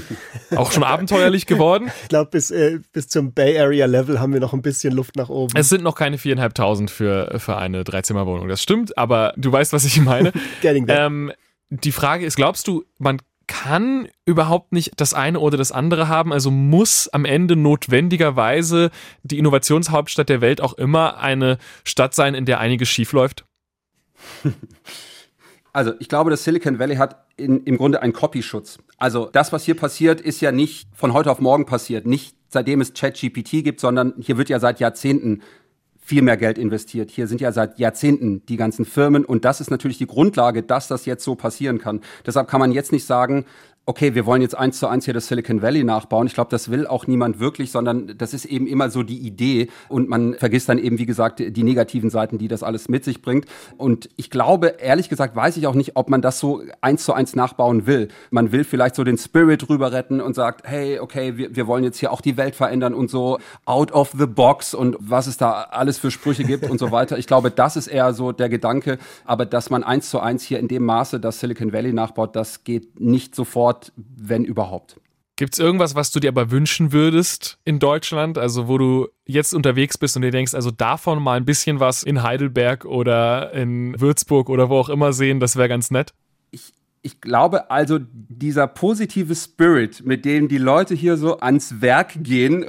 auch 0.56 0.72
schon 0.72 0.82
abenteuerlich 0.82 1.46
geworden. 1.46 1.90
Ich 2.02 2.08
glaube, 2.08 2.30
bis, 2.30 2.50
äh, 2.50 2.80
bis 2.92 3.08
zum 3.08 3.32
Bay 3.32 3.58
Area 3.58 3.86
Level 3.86 4.18
haben 4.18 4.32
wir 4.32 4.40
noch 4.40 4.54
ein 4.54 4.62
bisschen 4.62 4.94
Luft 4.94 5.14
nach 5.14 5.28
oben. 5.28 5.52
Es 5.56 5.68
sind 5.68 5.84
noch 5.84 5.94
keine 5.94 6.18
viereinhalbtausend 6.18 6.90
für, 6.90 7.38
für 7.38 7.56
eine 7.58 7.84
Dreizimmerwohnung. 7.84 8.48
Das 8.48 8.62
stimmt, 8.62 8.96
aber 8.96 9.34
du 9.36 9.52
weißt, 9.52 9.72
was 9.72 9.84
ich 9.84 10.00
meine. 10.00 10.32
ähm, 10.62 11.32
die 11.70 11.92
Frage 11.92 12.24
ist, 12.24 12.36
glaubst 12.36 12.66
du, 12.66 12.84
man 12.98 13.20
kann 13.46 14.08
überhaupt 14.24 14.72
nicht 14.72 14.92
das 14.96 15.14
eine 15.14 15.40
oder 15.40 15.56
das 15.56 15.72
andere 15.72 16.08
haben. 16.08 16.32
Also 16.32 16.50
muss 16.50 17.08
am 17.08 17.24
Ende 17.24 17.56
notwendigerweise 17.56 18.90
die 19.22 19.38
Innovationshauptstadt 19.38 20.28
der 20.28 20.40
Welt 20.40 20.60
auch 20.60 20.74
immer 20.74 21.18
eine 21.18 21.58
Stadt 21.84 22.14
sein, 22.14 22.34
in 22.34 22.44
der 22.44 22.60
einiges 22.60 22.88
schiefläuft? 22.88 23.44
Also 25.76 25.92
ich 25.98 26.08
glaube, 26.08 26.30
das 26.30 26.42
Silicon 26.42 26.78
Valley 26.78 26.96
hat 26.96 27.26
in, 27.36 27.62
im 27.64 27.76
Grunde 27.76 28.00
einen 28.00 28.14
Copyschutz. 28.14 28.78
Also 28.96 29.28
das, 29.30 29.52
was 29.52 29.66
hier 29.66 29.76
passiert, 29.76 30.22
ist 30.22 30.40
ja 30.40 30.50
nicht 30.50 30.88
von 30.94 31.12
heute 31.12 31.30
auf 31.30 31.38
morgen 31.38 31.66
passiert. 31.66 32.06
Nicht 32.06 32.34
seitdem 32.48 32.80
es 32.80 32.94
ChatGPT 32.94 33.62
gibt, 33.62 33.80
sondern 33.80 34.14
hier 34.18 34.38
wird 34.38 34.48
ja 34.48 34.58
seit 34.58 34.80
Jahrzehnten 34.80 35.42
viel 36.06 36.22
mehr 36.22 36.36
Geld 36.36 36.56
investiert. 36.56 37.10
Hier 37.10 37.26
sind 37.26 37.40
ja 37.40 37.50
seit 37.50 37.80
Jahrzehnten 37.80 38.46
die 38.46 38.56
ganzen 38.56 38.84
Firmen 38.84 39.24
und 39.24 39.44
das 39.44 39.60
ist 39.60 39.72
natürlich 39.72 39.98
die 39.98 40.06
Grundlage, 40.06 40.62
dass 40.62 40.86
das 40.86 41.04
jetzt 41.04 41.24
so 41.24 41.34
passieren 41.34 41.80
kann. 41.80 42.00
Deshalb 42.24 42.46
kann 42.46 42.60
man 42.60 42.70
jetzt 42.70 42.92
nicht 42.92 43.04
sagen, 43.04 43.44
okay, 43.88 44.16
wir 44.16 44.26
wollen 44.26 44.42
jetzt 44.42 44.56
eins 44.56 44.80
zu 44.80 44.88
eins 44.88 45.04
hier 45.04 45.14
das 45.14 45.28
Silicon 45.28 45.62
Valley 45.62 45.84
nachbauen. 45.84 46.26
Ich 46.26 46.34
glaube, 46.34 46.50
das 46.50 46.72
will 46.72 46.88
auch 46.88 47.06
niemand 47.06 47.38
wirklich, 47.38 47.70
sondern 47.70 48.18
das 48.18 48.34
ist 48.34 48.44
eben 48.44 48.66
immer 48.66 48.90
so 48.90 49.04
die 49.04 49.18
Idee 49.18 49.68
und 49.88 50.08
man 50.08 50.34
vergisst 50.34 50.68
dann 50.68 50.78
eben, 50.78 50.98
wie 50.98 51.06
gesagt, 51.06 51.38
die 51.38 51.62
negativen 51.62 52.10
Seiten, 52.10 52.36
die 52.36 52.48
das 52.48 52.64
alles 52.64 52.88
mit 52.88 53.04
sich 53.04 53.22
bringt. 53.22 53.46
Und 53.76 54.08
ich 54.16 54.28
glaube, 54.28 54.74
ehrlich 54.80 55.08
gesagt, 55.08 55.36
weiß 55.36 55.56
ich 55.56 55.68
auch 55.68 55.74
nicht, 55.74 55.92
ob 55.94 56.10
man 56.10 56.20
das 56.20 56.40
so 56.40 56.62
eins 56.80 57.04
zu 57.04 57.12
eins 57.12 57.36
nachbauen 57.36 57.86
will. 57.86 58.08
Man 58.30 58.50
will 58.50 58.64
vielleicht 58.64 58.96
so 58.96 59.04
den 59.04 59.18
Spirit 59.18 59.68
rüber 59.68 59.92
retten 59.92 60.20
und 60.20 60.34
sagt, 60.34 60.66
hey, 60.66 60.98
okay, 60.98 61.36
wir, 61.36 61.54
wir 61.54 61.68
wollen 61.68 61.84
jetzt 61.84 62.00
hier 62.00 62.10
auch 62.10 62.20
die 62.20 62.36
Welt 62.36 62.56
verändern 62.56 62.92
und 62.92 63.08
so 63.08 63.38
out 63.66 63.92
of 63.92 64.12
the 64.18 64.26
box 64.26 64.74
und 64.74 64.96
was 64.98 65.28
es 65.28 65.36
da 65.36 65.62
alles 65.70 65.96
für 65.96 66.10
Sprüche 66.10 66.42
gibt 66.42 66.68
und 66.68 66.78
so 66.78 66.90
weiter. 66.90 67.18
Ich 67.18 67.28
glaube, 67.28 67.52
das 67.52 67.76
ist 67.76 67.86
eher 67.86 68.12
so 68.14 68.32
der 68.32 68.48
Gedanke. 68.48 68.98
Aber 69.24 69.46
dass 69.46 69.70
man 69.70 69.84
eins 69.84 70.10
zu 70.10 70.18
eins 70.18 70.42
hier 70.42 70.58
in 70.58 70.66
dem 70.66 70.84
Maße 70.84 71.20
das 71.20 71.38
Silicon 71.38 71.72
Valley 71.72 71.92
nachbaut, 71.92 72.34
das 72.34 72.64
geht 72.64 72.98
nicht 72.98 73.36
sofort 73.36 73.75
dort, 73.76 73.92
wenn 73.96 74.44
überhaupt. 74.44 75.00
Gibt 75.38 75.52
es 75.52 75.58
irgendwas, 75.58 75.94
was 75.94 76.10
du 76.10 76.18
dir 76.18 76.28
aber 76.28 76.50
wünschen 76.50 76.92
würdest 76.92 77.58
in 77.64 77.78
Deutschland? 77.78 78.38
Also, 78.38 78.68
wo 78.68 78.78
du 78.78 79.08
jetzt 79.26 79.52
unterwegs 79.52 79.98
bist 79.98 80.16
und 80.16 80.22
dir 80.22 80.30
denkst, 80.30 80.54
also 80.54 80.70
davon 80.70 81.22
mal 81.22 81.36
ein 81.36 81.44
bisschen 81.44 81.78
was 81.78 82.02
in 82.02 82.22
Heidelberg 82.22 82.86
oder 82.86 83.52
in 83.52 84.00
Würzburg 84.00 84.48
oder 84.48 84.70
wo 84.70 84.78
auch 84.78 84.88
immer 84.88 85.12
sehen, 85.12 85.38
das 85.38 85.56
wäre 85.56 85.68
ganz 85.68 85.90
nett? 85.90 86.14
Ich, 86.52 86.72
ich 87.02 87.20
glaube 87.20 87.70
also, 87.70 88.00
dieser 88.00 88.66
positive 88.66 89.34
Spirit, 89.36 90.04
mit 90.04 90.24
dem 90.24 90.48
die 90.48 90.58
Leute 90.58 90.92
hier 90.92 91.16
so 91.16 91.38
ans 91.38 91.80
Werk 91.80 92.14
gehen, 92.24 92.64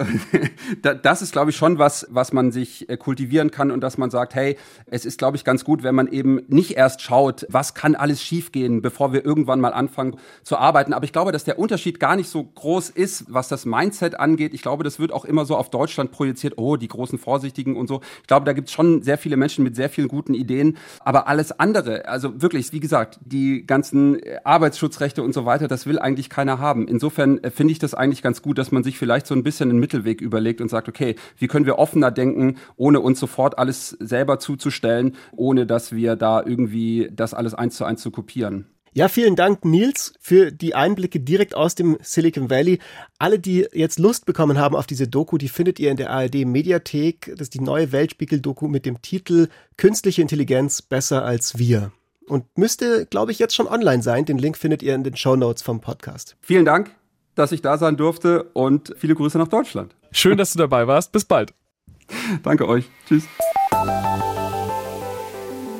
das 1.01 1.23
ist, 1.23 1.31
glaube 1.31 1.49
ich, 1.49 1.57
schon 1.57 1.79
was, 1.79 2.05
was 2.11 2.33
man 2.33 2.51
sich 2.51 2.87
äh, 2.87 2.97
kultivieren 2.97 3.49
kann 3.49 3.71
und 3.71 3.81
dass 3.81 3.97
man 3.97 4.11
sagt, 4.11 4.35
hey, 4.35 4.55
es 4.85 5.05
ist, 5.05 5.17
glaube 5.17 5.37
ich, 5.37 5.43
ganz 5.43 5.63
gut, 5.63 5.81
wenn 5.81 5.95
man 5.95 6.07
eben 6.07 6.41
nicht 6.49 6.77
erst 6.77 7.01
schaut, 7.01 7.47
was 7.49 7.73
kann 7.73 7.95
alles 7.95 8.21
schiefgehen, 8.21 8.83
bevor 8.83 9.11
wir 9.11 9.25
irgendwann 9.25 9.59
mal 9.59 9.73
anfangen 9.73 10.17
zu 10.43 10.57
arbeiten. 10.57 10.93
Aber 10.93 11.05
ich 11.05 11.13
glaube, 11.13 11.31
dass 11.31 11.43
der 11.43 11.57
Unterschied 11.57 11.99
gar 11.99 12.15
nicht 12.15 12.29
so 12.29 12.43
groß 12.43 12.91
ist, 12.91 13.25
was 13.29 13.47
das 13.47 13.65
Mindset 13.65 14.19
angeht. 14.19 14.53
Ich 14.53 14.61
glaube, 14.61 14.83
das 14.83 14.99
wird 14.99 15.11
auch 15.11 15.25
immer 15.25 15.45
so 15.45 15.57
auf 15.57 15.71
Deutschland 15.71 16.11
projiziert, 16.11 16.53
oh, 16.57 16.75
die 16.75 16.87
großen 16.87 17.17
Vorsichtigen 17.17 17.75
und 17.75 17.87
so. 17.87 18.01
Ich 18.21 18.27
glaube, 18.27 18.45
da 18.45 18.53
gibt 18.53 18.67
es 18.67 18.73
schon 18.73 19.01
sehr 19.01 19.17
viele 19.17 19.35
Menschen 19.35 19.63
mit 19.63 19.75
sehr 19.75 19.89
vielen 19.89 20.09
guten 20.09 20.35
Ideen. 20.35 20.77
Aber 20.99 21.27
alles 21.27 21.59
andere, 21.59 22.07
also 22.07 22.39
wirklich, 22.39 22.71
wie 22.71 22.79
gesagt, 22.79 23.19
die 23.25 23.65
ganzen 23.65 24.21
Arbeitsschutzrechte 24.43 25.23
und 25.23 25.33
so 25.33 25.45
weiter, 25.45 25.67
das 25.67 25.85
will 25.85 25.99
eigentlich 25.99 26.29
keiner 26.29 26.59
haben. 26.59 26.87
Insofern 26.87 27.43
äh, 27.43 27.51
finde 27.51 27.71
ich 27.71 27.79
das 27.79 27.93
eigentlich 27.93 28.21
ganz 28.21 28.41
gut, 28.41 28.57
dass 28.57 28.71
man 28.71 28.83
sich 28.83 28.97
vielleicht 28.97 29.27
so 29.27 29.35
ein 29.35 29.43
bisschen 29.43 29.69
einen 29.69 29.79
Mittelweg 29.79 30.21
überlegt 30.21 30.61
und 30.61 30.69
sagt, 30.69 30.87
okay, 30.87 31.15
wie 31.37 31.47
können 31.47 31.65
wir 31.65 31.79
offener 31.79 32.11
denken, 32.11 32.57
ohne 32.75 32.99
uns 32.99 33.19
sofort 33.19 33.57
alles 33.57 33.89
selber 33.99 34.39
zuzustellen, 34.39 35.15
ohne 35.31 35.65
dass 35.65 35.91
wir 35.91 36.15
da 36.15 36.43
irgendwie 36.43 37.09
das 37.11 37.33
alles 37.33 37.53
eins 37.53 37.77
zu 37.77 37.85
eins 37.85 38.01
zu 38.01 38.11
kopieren. 38.11 38.67
Ja, 38.93 39.09
vielen 39.09 39.35
Dank, 39.35 39.63
Nils, 39.63 40.13
für 40.19 40.51
die 40.51 40.73
Einblicke 40.73 41.19
direkt 41.19 41.53
aus 41.53 41.75
dem 41.75 41.99
Silicon 42.01 42.49
Valley. 42.49 42.79
Alle, 43.19 43.37
die 43.37 43.67
jetzt 43.71 43.99
Lust 43.99 44.25
bekommen 44.25 44.57
haben 44.57 44.75
auf 44.75 44.87
diese 44.87 45.07
Doku, 45.07 45.37
die 45.37 45.49
findet 45.49 45.79
ihr 45.79 45.91
in 45.91 45.97
der 45.97 46.09
ARD 46.09 46.47
Mediathek. 46.47 47.31
Das 47.33 47.41
ist 47.41 47.53
die 47.53 47.59
neue 47.59 47.91
Weltspiegel-Doku 47.91 48.67
mit 48.67 48.87
dem 48.87 49.03
Titel 49.03 49.49
Künstliche 49.77 50.23
Intelligenz 50.23 50.81
besser 50.81 51.23
als 51.23 51.59
wir 51.59 51.91
und 52.27 52.45
müsste, 52.57 53.05
glaube 53.05 53.31
ich, 53.31 53.39
jetzt 53.39 53.55
schon 53.55 53.67
online 53.67 54.03
sein. 54.03 54.25
Den 54.25 54.37
Link 54.37 54.57
findet 54.57 54.83
ihr 54.83 54.95
in 54.95 55.03
den 55.03 55.15
Show 55.15 55.35
Notes 55.35 55.63
vom 55.63 55.81
Podcast. 55.81 56.35
Vielen 56.41 56.65
Dank, 56.65 56.91
dass 57.35 57.51
ich 57.51 57.61
da 57.61 57.77
sein 57.77 57.97
durfte 57.97 58.43
und 58.53 58.93
viele 58.97 59.15
Grüße 59.15 59.37
nach 59.37 59.47
Deutschland. 59.47 59.95
Schön, 60.11 60.37
dass 60.37 60.53
du 60.53 60.59
dabei 60.59 60.87
warst. 60.87 61.11
Bis 61.11 61.25
bald. 61.25 61.53
Danke 62.43 62.67
euch. 62.67 62.85
Tschüss. 63.07 63.23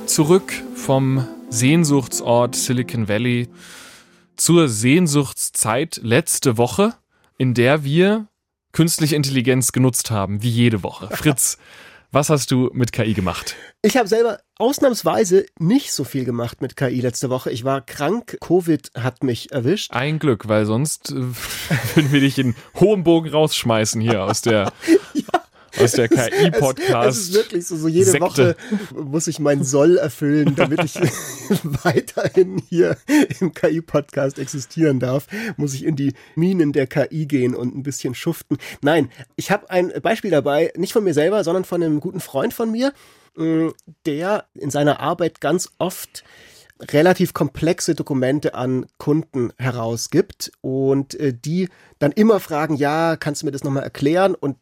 Zurück 0.06 0.54
vom 0.76 1.28
Sehnsuchtsort 1.50 2.56
Silicon 2.56 3.08
Valley 3.08 3.50
zur 4.36 4.70
Sehnsuchtszeit 4.70 6.00
letzte 6.04 6.58
Woche, 6.58 6.94
in 7.38 7.54
der 7.54 7.84
wir 7.84 8.28
künstliche 8.72 9.16
Intelligenz 9.16 9.72
genutzt 9.72 10.12
haben, 10.12 10.44
wie 10.44 10.50
jede 10.50 10.84
Woche. 10.84 11.08
Fritz, 11.12 11.58
was 12.12 12.30
hast 12.30 12.52
du 12.52 12.70
mit 12.74 12.92
KI 12.92 13.14
gemacht? 13.14 13.56
Ich 13.82 13.98
habe 13.98 14.08
selber 14.08 14.40
ausnahmsweise 14.58 15.46
nicht 15.60 15.92
so 15.92 16.04
viel 16.04 16.26
gemacht 16.26 16.62
mit 16.62 16.76
KI 16.76 17.02
letzte 17.02 17.30
Woche. 17.30 17.52
Ich 17.52 17.64
war 17.64 17.82
krank, 17.82 18.38
Covid 18.40 18.92
hat 18.96 19.24
mich 19.24 19.52
erwischt. 19.52 19.92
Ein 19.92 20.18
Glück, 20.18 20.48
weil 20.48 20.66
sonst 20.66 21.12
äh, 21.12 21.16
würden 21.96 22.12
wir 22.12 22.22
dich 22.22 22.40
in 22.40 22.56
hohem 22.76 23.04
Bogen 23.04 23.30
rausschmeißen 23.30 24.02
hier 24.02 24.24
aus 24.24 24.42
der 24.42 24.72
aus 25.80 25.92
der 25.94 26.08
KI-Podcast. 26.10 26.88
Es, 27.08 27.18
es, 27.18 27.28
ist 27.30 27.34
wirklich 27.34 27.68
so, 27.68 27.76
so 27.78 27.88
jede 27.88 28.12
Sekte. 28.12 28.22
Woche 28.22 28.56
muss 28.94 29.28
ich 29.28 29.40
meinen 29.40 29.64
Soll 29.64 29.98
erfüllen, 29.98 30.56
damit 30.56 30.84
ich 30.84 30.96
weiterhin 31.84 32.62
hier 32.70 32.98
im 33.40 33.54
KI-Podcast 33.54 34.40
existieren 34.40 35.00
darf, 35.00 35.28
muss 35.58 35.74
ich 35.74 35.86
in 35.86 35.96
die 35.96 36.14
Minen 36.36 36.74
der 36.74 36.88
KI 36.88 37.26
gehen 37.26 37.56
und 37.56 37.76
ein 37.76 37.84
bisschen 37.84 38.16
schuften. 38.16 38.58
Nein, 38.82 39.10
ich 39.36 39.52
habe 39.52 39.70
ein 39.70 39.92
Beispiel 40.02 40.32
dabei, 40.32 40.72
nicht 40.76 40.94
von 40.94 41.04
mir 41.04 41.14
selber, 41.14 41.44
sondern 41.44 41.66
von 41.66 41.84
einem 41.84 42.00
guten 42.00 42.20
Freund 42.20 42.54
von 42.54 42.72
mir, 42.72 42.94
mm, 43.36 43.70
der 44.06 44.46
in 44.56 44.72
seiner 44.72 45.00
Arbeit 45.00 45.42
ganz 45.42 45.70
oft 45.78 46.24
relativ 46.82 47.34
komplexe 47.34 47.96
Dokumente 47.96 48.54
an 48.54 48.86
Kunden 48.98 49.52
herausgibt 49.58 50.52
und 50.62 51.16
äh, 51.20 51.34
die 51.34 51.70
dann 52.00 52.12
immer 52.12 52.40
fragen, 52.40 52.76
ja, 52.76 53.16
kannst 53.16 53.42
du 53.42 53.46
mir 53.48 53.52
das 53.52 53.64
nochmal 53.64 53.84
erklären? 53.84 54.36
Und 54.36 54.58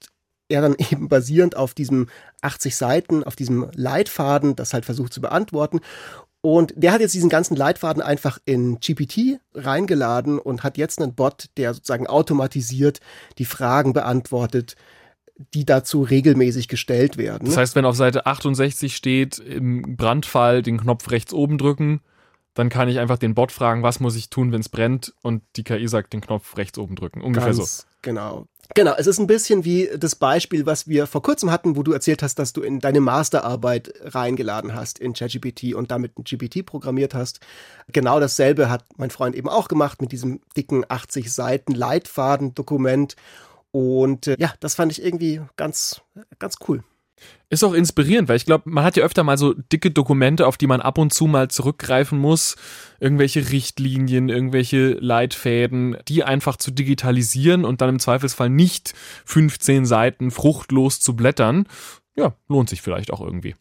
er 0.50 0.62
dann 0.62 0.76
eben 0.92 1.08
basierend 1.08 1.56
auf 1.56 1.74
diesem 1.74 2.08
80 2.42 2.76
Seiten, 2.76 3.24
auf 3.24 3.36
diesem 3.36 3.70
Leitfaden, 3.74 4.56
das 4.56 4.74
halt 4.74 4.86
versucht 4.86 5.14
zu 5.14 5.22
beantworten. 5.22 5.80
Und 6.42 6.74
der 6.76 6.92
hat 6.92 7.02
jetzt 7.02 7.16
diesen 7.16 7.30
ganzen 7.30 7.56
Leitfaden 7.56 8.04
einfach 8.04 8.38
in 8.46 8.80
GPT 8.80 9.40
reingeladen 9.56 10.38
und 10.38 10.64
hat 10.64 10.78
jetzt 10.78 11.02
einen 11.02 11.16
Bot, 11.16 11.50
der 11.58 11.74
sozusagen 11.74 12.06
automatisiert 12.06 13.00
die 13.40 13.46
Fragen 13.46 13.94
beantwortet, 13.94 14.76
die 15.56 15.66
dazu 15.66 16.04
regelmäßig 16.04 16.68
gestellt 16.68 17.18
werden. 17.18 17.46
Das 17.46 17.58
heißt, 17.58 17.76
wenn 17.76 17.86
auf 17.86 17.96
Seite 17.96 18.28
68 18.28 18.96
steht, 18.96 19.40
im 19.40 19.98
Brandfall 19.98 20.62
den 20.62 20.80
Knopf 20.80 21.10
rechts 21.10 21.34
oben 21.34 21.58
drücken, 21.58 22.02
dann 22.54 22.70
kann 22.70 22.88
ich 22.88 23.00
einfach 23.00 23.18
den 23.18 23.36
Bot 23.36 23.52
fragen, 23.52 23.84
was 23.84 24.00
muss 24.00 24.16
ich 24.16 24.30
tun, 24.30 24.52
wenn 24.52 24.62
es 24.62 24.70
brennt 24.70 25.14
und 25.24 25.44
die 25.58 25.64
KI 25.64 25.88
sagt, 25.88 26.14
den 26.14 26.22
Knopf 26.22 26.58
rechts 26.58 26.78
oben 26.78 26.96
drücken. 26.96 27.22
Ungefähr 27.22 27.54
Ganz 27.54 27.80
so. 27.80 27.84
Genau. 28.02 28.46
Genau, 28.74 28.94
es 28.98 29.08
ist 29.08 29.20
ein 29.20 29.28
bisschen 29.28 29.64
wie 29.64 29.90
das 29.98 30.16
Beispiel, 30.16 30.66
was 30.66 30.88
wir 30.88 31.08
vor 31.08 31.22
kurzem 31.22 31.52
hatten, 31.52 31.76
wo 31.76 31.84
du 31.84 31.94
erzählt 31.94 32.24
hast, 32.24 32.40
dass 32.40 32.52
du 32.52 32.62
in 32.62 32.80
deine 32.80 33.00
Masterarbeit 33.00 33.94
reingeladen 34.02 34.74
hast 34.74 35.00
in 35.00 35.14
ChatGPT 35.14 35.76
und 35.76 35.92
damit 35.92 36.18
ein 36.18 36.24
GPT 36.24 36.66
programmiert 36.66 37.14
hast. 37.14 37.40
Genau 37.92 38.20
dasselbe 38.20 38.70
hat 38.70 38.84
mein 38.98 39.12
Freund 39.12 39.36
eben 39.36 39.50
auch 39.50 39.68
gemacht 39.68 40.02
mit 40.02 40.12
diesem 40.12 40.42
dicken 40.58 40.84
80 40.88 41.32
Seiten 41.32 41.74
Leitfaden-Dokument. 41.74 43.16
Und 43.72 44.28
äh, 44.28 44.36
ja, 44.40 44.54
das 44.60 44.76
fand 44.76 44.92
ich 44.92 45.04
irgendwie 45.04 45.42
ganz, 45.58 46.02
ganz 46.40 46.56
cool. 46.68 46.84
Ist 47.56 47.64
auch 47.64 47.74
inspirierend, 47.74 48.28
weil 48.28 48.36
ich 48.36 48.46
glaube, 48.46 48.70
man 48.70 48.84
hat 48.84 48.98
ja 48.98 49.06
öfter 49.06 49.24
mal 49.24 49.38
so 49.38 49.54
dicke 49.54 49.90
Dokumente, 49.90 50.46
auf 50.46 50.58
die 50.58 50.68
man 50.68 50.82
ab 50.82 50.98
und 50.98 51.14
zu 51.14 51.26
mal 51.26 51.48
zurückgreifen 51.48 52.20
muss. 52.20 52.58
Irgendwelche 53.00 53.50
Richtlinien, 53.50 54.28
irgendwelche 54.28 54.96
Leitfäden, 54.96 55.96
die 56.10 56.26
einfach 56.26 56.58
zu 56.58 56.72
digitalisieren 56.72 57.64
und 57.64 57.80
dann 57.80 57.88
im 57.88 58.00
Zweifelsfall 58.00 58.50
nicht 58.50 58.94
15 59.24 59.86
Seiten 59.86 60.32
fruchtlos 60.32 61.00
zu 61.00 61.16
blättern. 61.16 61.66
Ja, 62.18 62.36
lohnt 62.50 62.68
sich 62.68 62.82
vielleicht 62.82 63.14
auch 63.14 63.22
irgendwie. 63.22 63.56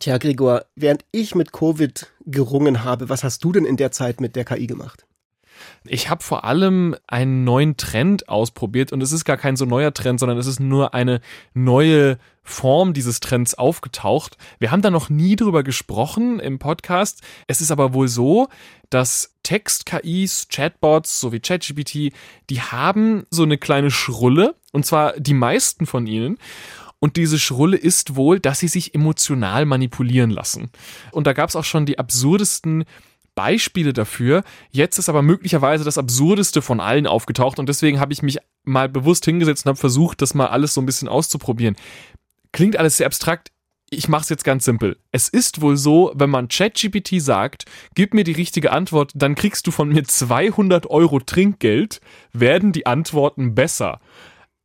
Tja, 0.00 0.18
Gregor, 0.18 0.64
während 0.74 1.04
ich 1.12 1.36
mit 1.36 1.52
Covid 1.52 2.12
gerungen 2.26 2.82
habe, 2.82 3.08
was 3.08 3.22
hast 3.22 3.44
du 3.44 3.52
denn 3.52 3.64
in 3.64 3.76
der 3.76 3.92
Zeit 3.92 4.20
mit 4.20 4.34
der 4.34 4.44
KI 4.44 4.66
gemacht? 4.66 5.06
Ich 5.84 6.10
habe 6.10 6.22
vor 6.22 6.44
allem 6.44 6.94
einen 7.06 7.44
neuen 7.44 7.76
Trend 7.76 8.28
ausprobiert 8.28 8.92
und 8.92 9.02
es 9.02 9.12
ist 9.12 9.24
gar 9.24 9.36
kein 9.36 9.56
so 9.56 9.64
neuer 9.64 9.94
Trend, 9.94 10.20
sondern 10.20 10.38
es 10.38 10.46
ist 10.46 10.60
nur 10.60 10.94
eine 10.94 11.20
neue 11.54 12.18
Form 12.42 12.94
dieses 12.94 13.20
Trends 13.20 13.54
aufgetaucht. 13.54 14.38
Wir 14.58 14.70
haben 14.70 14.82
da 14.82 14.90
noch 14.90 15.10
nie 15.10 15.36
drüber 15.36 15.62
gesprochen 15.62 16.40
im 16.40 16.58
Podcast. 16.58 17.22
Es 17.46 17.60
ist 17.60 17.70
aber 17.70 17.92
wohl 17.92 18.08
so, 18.08 18.48
dass 18.90 19.34
Text-KIs, 19.42 20.48
Chatbots 20.48 21.20
sowie 21.20 21.40
ChatGPT, 21.40 22.12
die 22.48 22.60
haben 22.60 23.26
so 23.30 23.42
eine 23.42 23.58
kleine 23.58 23.90
Schrulle 23.90 24.54
und 24.72 24.86
zwar 24.86 25.12
die 25.18 25.34
meisten 25.34 25.86
von 25.86 26.06
ihnen. 26.06 26.38
Und 27.00 27.16
diese 27.16 27.38
Schrulle 27.38 27.76
ist 27.76 28.16
wohl, 28.16 28.40
dass 28.40 28.58
sie 28.58 28.68
sich 28.68 28.94
emotional 28.94 29.66
manipulieren 29.66 30.30
lassen. 30.30 30.70
Und 31.12 31.26
da 31.26 31.32
gab 31.32 31.48
es 31.48 31.56
auch 31.56 31.64
schon 31.64 31.86
die 31.86 31.98
absurdesten 31.98 32.84
Beispiele 33.38 33.92
dafür. 33.92 34.42
Jetzt 34.72 34.98
ist 34.98 35.08
aber 35.08 35.22
möglicherweise 35.22 35.84
das 35.84 35.96
Absurdeste 35.96 36.60
von 36.60 36.80
allen 36.80 37.06
aufgetaucht 37.06 37.60
und 37.60 37.68
deswegen 37.68 38.00
habe 38.00 38.12
ich 38.12 38.20
mich 38.20 38.38
mal 38.64 38.88
bewusst 38.88 39.24
hingesetzt 39.24 39.64
und 39.64 39.70
habe 39.70 39.78
versucht, 39.78 40.20
das 40.22 40.34
mal 40.34 40.48
alles 40.48 40.74
so 40.74 40.80
ein 40.80 40.86
bisschen 40.86 41.06
auszuprobieren. 41.06 41.76
Klingt 42.50 42.76
alles 42.76 42.96
sehr 42.96 43.06
abstrakt. 43.06 43.52
Ich 43.90 44.08
mache 44.08 44.22
es 44.22 44.28
jetzt 44.28 44.42
ganz 44.42 44.64
simpel. 44.64 44.98
Es 45.12 45.28
ist 45.28 45.60
wohl 45.60 45.76
so, 45.76 46.10
wenn 46.16 46.30
man 46.30 46.48
ChatGPT 46.48 47.22
sagt, 47.22 47.66
gib 47.94 48.12
mir 48.12 48.24
die 48.24 48.32
richtige 48.32 48.72
Antwort, 48.72 49.12
dann 49.14 49.36
kriegst 49.36 49.68
du 49.68 49.70
von 49.70 49.90
mir 49.90 50.02
200 50.02 50.90
Euro 50.90 51.20
Trinkgeld, 51.20 52.00
werden 52.32 52.72
die 52.72 52.86
Antworten 52.86 53.54
besser 53.54 54.00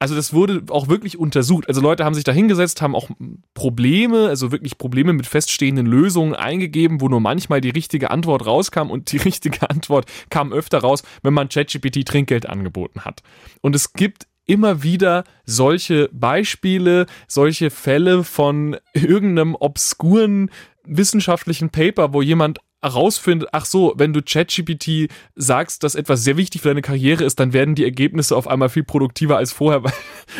also 0.03 0.15
das 0.15 0.33
wurde 0.33 0.63
auch 0.67 0.89
wirklich 0.89 1.17
untersucht. 1.17 1.69
Also 1.69 1.79
Leute 1.79 2.03
haben 2.03 2.13
sich 2.13 2.25
da 2.25 2.33
hingesetzt, 2.33 2.81
haben 2.81 2.93
auch 2.93 3.09
Probleme, 3.53 4.27
also 4.27 4.51
wirklich 4.51 4.77
Probleme 4.77 5.13
mit 5.13 5.25
feststehenden 5.25 5.85
Lösungen 5.85 6.35
eingegeben, 6.35 6.99
wo 6.99 7.07
nur 7.07 7.21
manchmal 7.21 7.61
die 7.61 7.69
richtige 7.69 8.11
Antwort 8.11 8.45
rauskam 8.45 8.91
und 8.91 9.13
die 9.13 9.17
richtige 9.29 9.69
Antwort 9.69 10.11
kam 10.29 10.51
öfter 10.51 10.79
raus, 10.79 11.03
wenn 11.21 11.33
man 11.33 11.47
ChatGPT 11.47 12.05
Trinkgeld 12.05 12.49
angeboten 12.49 13.05
hat. 13.05 13.23
Und 13.61 13.77
es 13.77 13.93
gibt 13.93 14.27
immer 14.45 14.83
wieder 14.83 15.23
solche 15.45 16.09
Beispiele, 16.11 17.05
solche 17.29 17.69
Fälle 17.69 18.25
von 18.25 18.75
irgendeinem 18.93 19.55
obskuren 19.55 20.51
wissenschaftlichen 20.83 21.69
Paper, 21.69 22.11
wo 22.11 22.21
jemand 22.21 22.59
herausfindet, 22.83 23.49
ach 23.53 23.65
so, 23.65 23.93
wenn 23.95 24.13
du 24.13 24.21
ChatGPT 24.21 25.09
sagst, 25.35 25.83
dass 25.83 25.95
etwas 25.95 26.23
sehr 26.23 26.37
wichtig 26.37 26.61
für 26.61 26.67
deine 26.67 26.81
Karriere 26.81 27.23
ist, 27.23 27.39
dann 27.39 27.53
werden 27.53 27.75
die 27.75 27.83
Ergebnisse 27.83 28.35
auf 28.35 28.47
einmal 28.47 28.69
viel 28.69 28.83
produktiver 28.83 29.37
als 29.37 29.51
vorher, 29.51 29.83
weil, 29.83 29.93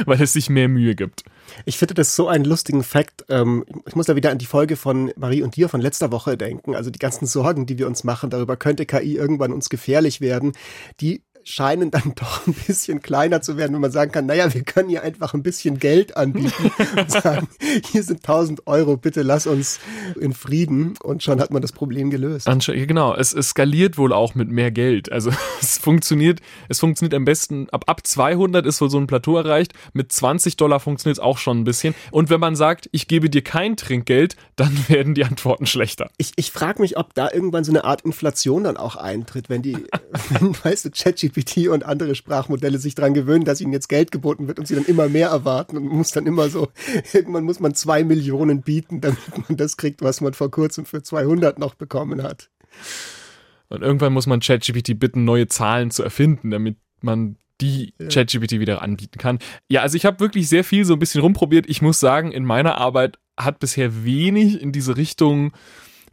weil 0.06 0.22
es 0.22 0.34
sich 0.34 0.50
mehr 0.50 0.68
Mühe 0.68 0.96
gibt. 0.96 1.24
Ich 1.66 1.78
finde 1.78 1.94
das 1.94 2.16
so 2.16 2.28
einen 2.28 2.46
lustigen 2.46 2.84
Fakt. 2.84 3.26
Ähm, 3.30 3.66
ich 3.88 3.96
muss 3.96 4.08
da 4.08 4.16
wieder 4.16 4.32
an 4.32 4.38
die 4.38 4.46
Folge 4.46 4.76
von 4.76 5.12
Marie 5.16 5.42
und 5.42 5.56
dir 5.56 5.70
von 5.70 5.82
letzter 5.82 6.12
Woche 6.12 6.38
denken. 6.38 6.76
Also 6.76 6.90
die 6.90 7.00
ganzen 7.00 7.26
Sorgen, 7.26 7.66
die 7.66 7.78
wir 7.78 7.88
uns 7.88 8.04
machen, 8.04 8.30
darüber 8.30 8.58
könnte 8.58 8.86
KI 8.86 9.16
irgendwann 9.16 9.54
uns 9.54 9.70
gefährlich 9.70 10.20
werden, 10.20 10.54
die 11.00 11.22
scheinen 11.44 11.92
dann 11.92 12.14
doch 12.16 12.48
ein 12.48 12.54
bisschen 12.54 13.02
kleiner 13.02 13.42
zu 13.42 13.58
werden, 13.58 13.74
wenn 13.74 13.82
man 13.82 13.92
sagen 13.92 14.12
kann, 14.12 14.26
naja, 14.26 14.54
wir 14.54 14.64
können 14.64 14.90
hier 14.90 15.04
einfach 15.04 15.34
ein 15.34 15.44
bisschen 15.44 15.80
Geld 15.80 16.18
anbieten 16.18 16.72
und 16.98 17.12
sagen, 17.12 17.48
hier 17.92 18.04
sind 18.04 18.18
1000 18.18 18.68
Euro, 18.68 18.98
bitte 18.98 19.22
lass 19.22 19.48
uns 19.48 19.80
in 20.20 20.34
Frieden 20.34 20.96
und 21.02 21.24
schon 21.24 21.40
hat 21.40 21.52
man 21.52 21.62
das 21.62 21.72
Problem 21.72 22.10
gelöst. 22.10 22.48
Genau, 22.88 23.16
es, 23.16 23.34
es 23.34 23.50
skaliert 23.50 23.98
wohl 23.98 24.14
auch 24.14 24.36
mit 24.36 24.50
mehr 24.50 24.72
Geld. 24.72 25.12
Also 25.12 25.32
es 25.62 25.78
funktioniert, 25.78 26.40
es 26.70 26.80
funktioniert 26.80 27.14
am 27.14 27.26
besten, 27.26 27.70
ab, 27.70 27.84
ab 27.88 28.06
200 28.06 28.66
ist 28.66 28.82
wohl 28.82 28.90
so 28.90 28.98
ein 28.98 29.08
Plateau 29.08 29.38
erreicht, 29.38 29.74
mit 29.94 30.12
20 30.12 30.58
Dollar 30.58 30.80
funktioniert 30.80 31.18
es 31.18 31.24
auch 31.24 31.38
schon 31.38 31.62
ein 31.62 31.64
bisschen. 31.64 31.96
Und 32.12 32.30
wenn 32.30 32.40
man 32.40 32.56
sagt, 32.56 32.90
ich 32.92 33.08
gebe 33.08 33.30
dir 33.30 33.44
kein 33.44 33.78
Trinkgeld, 33.78 34.36
dann 34.56 34.78
werden 34.88 35.14
die 35.14 35.26
Antworten 35.26 35.66
schlechter. 35.66 36.10
Ich, 36.18 36.32
ich 36.36 36.52
frage 36.52 36.82
mich, 36.82 36.98
ob 36.98 37.14
da 37.14 37.30
irgendwann 37.32 37.64
so 37.64 37.72
eine 37.72 37.84
Art 37.84 38.02
Inflation 38.02 38.64
dann 38.64 38.78
auch 38.78 38.96
eintritt, 38.96 39.50
wenn 39.50 39.62
die, 39.62 39.78
wenn, 40.30 40.56
weißt 40.64 40.86
du, 40.86 40.92
ChatGPT 40.92 41.33
ChatGPT 41.34 41.70
und 41.70 41.86
andere 41.86 42.16
Sprachmodelle 42.16 42.78
sich 42.78 42.96
daran 42.96 43.14
gewöhnen, 43.14 43.46
dass 43.46 43.62
ihnen 43.62 43.74
jetzt 43.74 43.90
Geld 43.90 44.12
geboten 44.12 44.48
wird 44.48 44.60
und 44.60 44.68
sie 44.68 44.76
dann 44.76 44.86
immer 44.86 45.10
mehr 45.10 45.30
erwarten 45.30 45.78
und 45.78 45.88
muss 45.88 46.12
dann 46.12 46.26
immer 46.26 46.50
so, 46.50 46.70
irgendwann 47.14 47.44
muss 47.44 47.60
man 47.60 47.74
zwei 47.74 48.04
Millionen 48.04 48.62
bieten, 48.62 49.02
damit 49.02 49.50
man 49.50 49.58
das 49.58 49.78
kriegt, 49.78 50.02
was 50.02 50.22
man 50.22 50.34
vor 50.34 50.52
kurzem 50.52 50.86
für 50.86 51.02
200 51.02 51.60
noch 51.60 51.76
bekommen 51.76 52.24
hat. 52.24 52.50
Und 53.70 53.82
irgendwann 53.82 54.14
muss 54.14 54.28
man 54.28 54.40
ChatGPT 54.40 55.00
bitten, 55.00 55.24
neue 55.24 55.48
Zahlen 55.48 55.92
zu 55.92 56.04
erfinden, 56.04 56.52
damit 56.52 56.78
man 57.02 57.38
die 57.62 57.94
ChatGPT 58.10 58.54
wieder 58.54 58.82
anbieten 58.82 59.18
kann. 59.18 59.40
Ja, 59.68 59.82
also 59.82 59.96
ich 59.96 60.06
habe 60.06 60.20
wirklich 60.20 60.50
sehr 60.50 60.64
viel 60.64 60.86
so 60.86 60.94
ein 60.94 61.00
bisschen 61.00 61.22
rumprobiert. 61.22 61.66
Ich 61.70 61.82
muss 61.82 62.00
sagen, 62.00 62.32
in 62.32 62.46
meiner 62.46 62.78
Arbeit 62.78 63.20
hat 63.38 63.60
bisher 63.60 64.04
wenig 64.04 64.62
in 64.62 64.72
diese 64.72 64.98
Richtung 64.98 65.54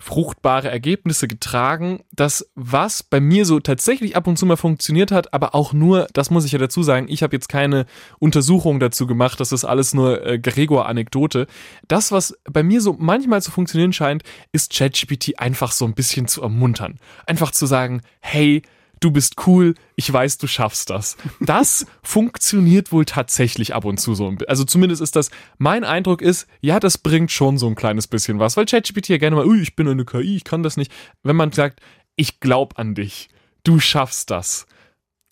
fruchtbare 0.01 0.71
Ergebnisse 0.71 1.29
getragen. 1.29 2.01
Das, 2.11 2.51
was 2.55 3.03
bei 3.03 3.21
mir 3.21 3.45
so 3.45 3.61
tatsächlich 3.61 4.17
ab 4.17 4.27
und 4.27 4.39
zu 4.39 4.47
mal 4.47 4.57
funktioniert 4.57 5.13
hat, 5.13 5.35
aber 5.35 5.55
auch 5.55 5.73
nur, 5.73 6.09
das 6.15 6.31
muss 6.31 6.47
ich 6.47 6.53
ja 6.53 6.59
dazu 6.59 6.83
sagen, 6.83 7.07
ich 7.09 7.23
habe 7.23 7.37
jetzt 7.37 7.49
keine 7.49 7.85
Untersuchung 8.19 8.81
dazu 8.81 9.07
gemacht, 9.07 9.39
das 9.39 9.53
ist 9.53 9.65
alles 9.65 9.93
nur 9.93 10.25
äh, 10.27 10.39
Gregor-Anekdote. 10.39 11.47
Das, 11.87 12.11
was 12.13 12.35
bei 12.51 12.63
mir 12.63 12.81
so 12.81 12.97
manchmal 12.99 13.43
zu 13.43 13.51
funktionieren 13.51 13.93
scheint, 13.93 14.23
ist 14.53 14.73
ChatGPT 14.73 15.39
einfach 15.39 15.71
so 15.71 15.85
ein 15.85 15.95
bisschen 15.95 16.27
zu 16.27 16.41
ermuntern. 16.43 16.99
Einfach 17.27 17.51
zu 17.51 17.67
sagen, 17.67 18.01
hey, 18.21 18.63
du 19.01 19.11
bist 19.11 19.47
cool, 19.47 19.75
ich 19.97 20.13
weiß, 20.13 20.39
du 20.39 20.47
schaffst 20.47 20.91
das. 20.91 21.17
Das 21.41 21.87
funktioniert 22.03 22.93
wohl 22.93 23.07
tatsächlich 23.07 23.75
ab 23.75 23.85
und 23.85 23.99
zu 23.99 24.15
so. 24.15 24.33
Also 24.47 24.65
zumindest 24.65 25.03
ist 25.03 25.17
das, 25.17 25.31
mein 25.59 25.85
Eindruck 25.85 26.23
ist, 26.23 26.47
ja, 26.61 26.79
das 26.79 26.99
bringt 26.99 27.33
schon 27.33 27.59
so 27.59 27.67
ein 27.67 27.75
kleines 27.75 28.07
bisschen 28.07 28.39
was, 28.39 28.57
weil 28.57 28.67
ChatGPT 28.67 29.09
ja 29.09 29.19
gerne 29.19 29.37
mal, 29.37 29.47
ui, 29.47 29.61
ich 29.61 29.75
bin 29.75 29.89
eine 29.89 30.05
KI, 30.05 30.37
ich 30.37 30.45
kann 30.45 30.63
das 30.63 30.77
nicht. 30.77 30.93
Wenn 31.23 31.37
man 31.37 31.53
sagt, 31.53 31.81
ich 32.17 32.41
glaub 32.41 32.79
an 32.79 32.95
dich, 32.95 33.29
du 33.65 33.81
schaffst 33.81 34.31
das, 34.31 34.67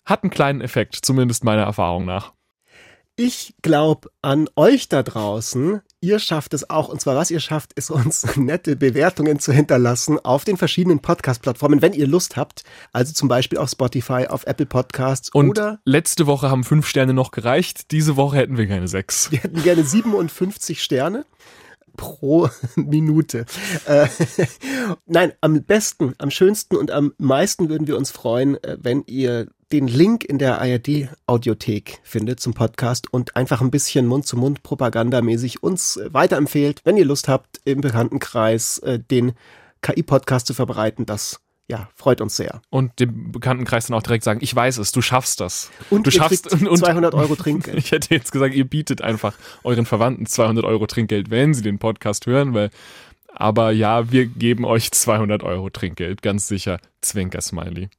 hat 0.05 0.23
einen 0.23 0.31
kleinen 0.31 0.61
Effekt, 0.61 0.95
zumindest 0.95 1.43
meiner 1.43 1.63
Erfahrung 1.63 2.05
nach. 2.05 2.33
Ich 3.21 3.53
glaube 3.61 4.11
an 4.21 4.47
euch 4.55 4.87
da 4.87 5.03
draußen. 5.03 5.81
Ihr 5.99 6.19
schafft 6.19 6.53
es 6.53 6.69
auch. 6.69 6.87
Und 6.87 7.01
zwar, 7.01 7.17
was 7.17 7.29
ihr 7.29 7.41
schafft, 7.41 7.73
ist 7.73 7.91
uns 7.91 8.25
nette 8.37 8.77
Bewertungen 8.77 9.39
zu 9.39 9.51
hinterlassen 9.51 10.17
auf 10.23 10.45
den 10.45 10.55
verschiedenen 10.55 11.01
Podcast-Plattformen, 11.01 11.81
wenn 11.81 11.91
ihr 11.91 12.07
Lust 12.07 12.37
habt. 12.37 12.63
Also 12.93 13.11
zum 13.11 13.27
Beispiel 13.27 13.57
auf 13.57 13.71
Spotify, 13.71 14.27
auf 14.29 14.45
Apple 14.47 14.67
Podcasts 14.67 15.31
Und 15.33 15.49
oder. 15.49 15.81
letzte 15.83 16.27
Woche 16.27 16.49
haben 16.49 16.63
fünf 16.63 16.87
Sterne 16.87 17.13
noch 17.13 17.31
gereicht. 17.31 17.91
Diese 17.91 18.15
Woche 18.15 18.37
hätten 18.37 18.57
wir 18.57 18.67
keine 18.67 18.87
sechs. 18.87 19.29
Wir 19.31 19.39
hätten 19.39 19.63
gerne 19.63 19.83
57 19.83 20.81
Sterne 20.81 21.25
pro 21.99 22.49
Minute. 22.75 23.45
Äh, 23.85 24.07
nein, 25.05 25.33
am 25.41 25.63
besten, 25.63 26.15
am 26.17 26.31
schönsten 26.31 26.77
und 26.77 26.91
am 26.91 27.13
meisten 27.17 27.69
würden 27.69 27.87
wir 27.87 27.97
uns 27.97 28.09
freuen, 28.09 28.55
äh, 28.63 28.77
wenn 28.79 29.03
ihr 29.05 29.47
den 29.71 29.87
Link 29.87 30.23
in 30.23 30.39
der 30.39 30.59
ARD-Audiothek 30.61 31.99
findet 32.03 32.39
zum 32.39 32.53
Podcast 32.53 33.13
und 33.13 33.35
einfach 33.35 33.61
ein 33.61 33.69
bisschen 33.69 34.07
Mund-zu-Mund-Propagandamäßig 34.07 35.61
uns 35.61 35.97
äh, 35.97 36.11
weiterempfehlt, 36.13 36.81
wenn 36.85 36.97
ihr 36.97 37.05
Lust 37.05 37.27
habt, 37.27 37.59
im 37.65 37.81
Bekanntenkreis 37.81 38.79
äh, 38.79 38.97
den 38.97 39.33
KI-Podcast 39.81 40.47
zu 40.47 40.53
verbreiten. 40.53 41.05
Das 41.05 41.41
ja, 41.69 41.87
freut 41.95 42.19
uns 42.19 42.35
sehr. 42.35 42.61
Und 42.71 42.99
dem 42.99 43.31
Bekanntenkreis 43.31 43.85
dann 43.87 43.95
auch 43.95 44.01
direkt 44.01 44.23
sagen, 44.23 44.39
ich 44.41 44.53
weiß 44.55 44.79
es, 44.79 44.91
du 44.91 45.01
schaffst 45.01 45.39
das. 45.39 45.69
Und 45.91 46.07
du 46.07 46.11
schaffst 46.11 46.49
kriegt 46.49 46.77
200 46.77 47.13
Euro 47.13 47.35
Trinkgeld. 47.37 47.77
Ich 47.77 47.91
hätte 47.91 48.13
jetzt 48.13 48.31
gesagt, 48.31 48.55
ihr 48.55 48.65
bietet 48.65 49.03
einfach 49.03 49.35
euren 49.63 49.85
Verwandten 49.85 50.25
200 50.25 50.65
Euro 50.65 50.87
Trinkgeld, 50.87 51.29
wenn 51.29 51.53
sie 51.53 51.61
den 51.61 51.77
Podcast 51.77 52.25
hören, 52.25 52.53
weil 52.55 52.71
aber 53.31 53.71
ja, 53.71 54.11
wir 54.11 54.25
geben 54.25 54.65
euch 54.65 54.91
200 54.91 55.43
Euro 55.43 55.69
Trinkgeld, 55.69 56.23
ganz 56.23 56.47
sicher. 56.47 56.79
Zwinker-Smiley. 57.01 57.89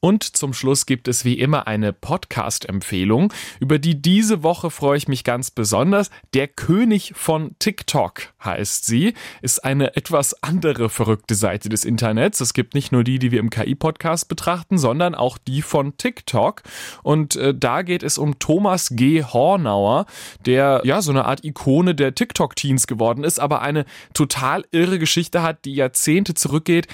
Und 0.00 0.24
zum 0.24 0.54
Schluss 0.54 0.86
gibt 0.86 1.08
es 1.08 1.26
wie 1.26 1.34
immer 1.34 1.66
eine 1.66 1.92
Podcast-Empfehlung, 1.92 3.32
über 3.60 3.78
die 3.78 4.00
diese 4.00 4.42
Woche 4.42 4.70
freue 4.70 4.96
ich 4.96 5.08
mich 5.08 5.24
ganz 5.24 5.50
besonders. 5.50 6.10
Der 6.32 6.48
König 6.48 7.12
von 7.14 7.54
TikTok 7.58 8.32
heißt 8.42 8.86
sie, 8.86 9.12
ist 9.42 9.62
eine 9.62 9.96
etwas 9.96 10.42
andere 10.42 10.88
verrückte 10.88 11.34
Seite 11.34 11.68
des 11.68 11.84
Internets. 11.84 12.40
Es 12.40 12.54
gibt 12.54 12.72
nicht 12.72 12.92
nur 12.92 13.04
die, 13.04 13.18
die 13.18 13.30
wir 13.30 13.40
im 13.40 13.50
KI-Podcast 13.50 14.28
betrachten, 14.28 14.78
sondern 14.78 15.14
auch 15.14 15.36
die 15.36 15.60
von 15.60 15.98
TikTok. 15.98 16.62
Und 17.02 17.36
äh, 17.36 17.54
da 17.54 17.82
geht 17.82 18.02
es 18.02 18.16
um 18.16 18.38
Thomas 18.38 18.88
G. 18.96 19.22
Hornauer, 19.22 20.06
der 20.46 20.80
ja 20.84 21.02
so 21.02 21.10
eine 21.10 21.26
Art 21.26 21.44
Ikone 21.44 21.94
der 21.94 22.14
TikTok-Teens 22.14 22.86
geworden 22.86 23.22
ist, 23.22 23.38
aber 23.38 23.60
eine 23.60 23.84
total 24.14 24.64
irre 24.70 24.98
Geschichte 24.98 25.42
hat, 25.42 25.66
die 25.66 25.74
Jahrzehnte 25.74 26.32
zurückgeht. 26.32 26.88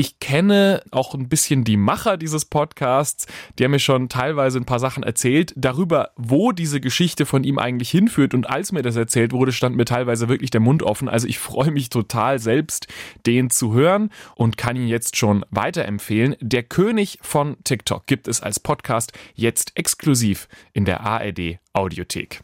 Ich 0.00 0.18
kenne 0.18 0.82
auch 0.92 1.14
ein 1.14 1.28
bisschen 1.28 1.62
die 1.62 1.76
Macher 1.76 2.16
dieses 2.16 2.46
Podcasts, 2.46 3.26
die 3.58 3.64
haben 3.64 3.72
mir 3.72 3.78
schon 3.78 4.08
teilweise 4.08 4.56
ein 4.56 4.64
paar 4.64 4.78
Sachen 4.78 5.02
erzählt, 5.02 5.52
darüber, 5.56 6.12
wo 6.16 6.52
diese 6.52 6.80
Geschichte 6.80 7.26
von 7.26 7.44
ihm 7.44 7.58
eigentlich 7.58 7.90
hinführt. 7.90 8.32
Und 8.32 8.48
als 8.48 8.72
mir 8.72 8.80
das 8.80 8.96
erzählt 8.96 9.34
wurde, 9.34 9.52
stand 9.52 9.76
mir 9.76 9.84
teilweise 9.84 10.30
wirklich 10.30 10.48
der 10.48 10.62
Mund 10.62 10.82
offen. 10.82 11.10
Also 11.10 11.26
ich 11.28 11.38
freue 11.38 11.70
mich 11.70 11.90
total 11.90 12.38
selbst, 12.38 12.86
den 13.26 13.50
zu 13.50 13.74
hören 13.74 14.08
und 14.36 14.56
kann 14.56 14.74
ihn 14.74 14.88
jetzt 14.88 15.18
schon 15.18 15.44
weiterempfehlen. 15.50 16.34
Der 16.40 16.62
König 16.62 17.18
von 17.20 17.58
TikTok 17.64 18.06
gibt 18.06 18.26
es 18.26 18.40
als 18.40 18.58
Podcast 18.58 19.12
jetzt 19.34 19.72
exklusiv 19.74 20.48
in 20.72 20.86
der 20.86 21.02
ARD 21.02 21.58
Audiothek. 21.74 22.40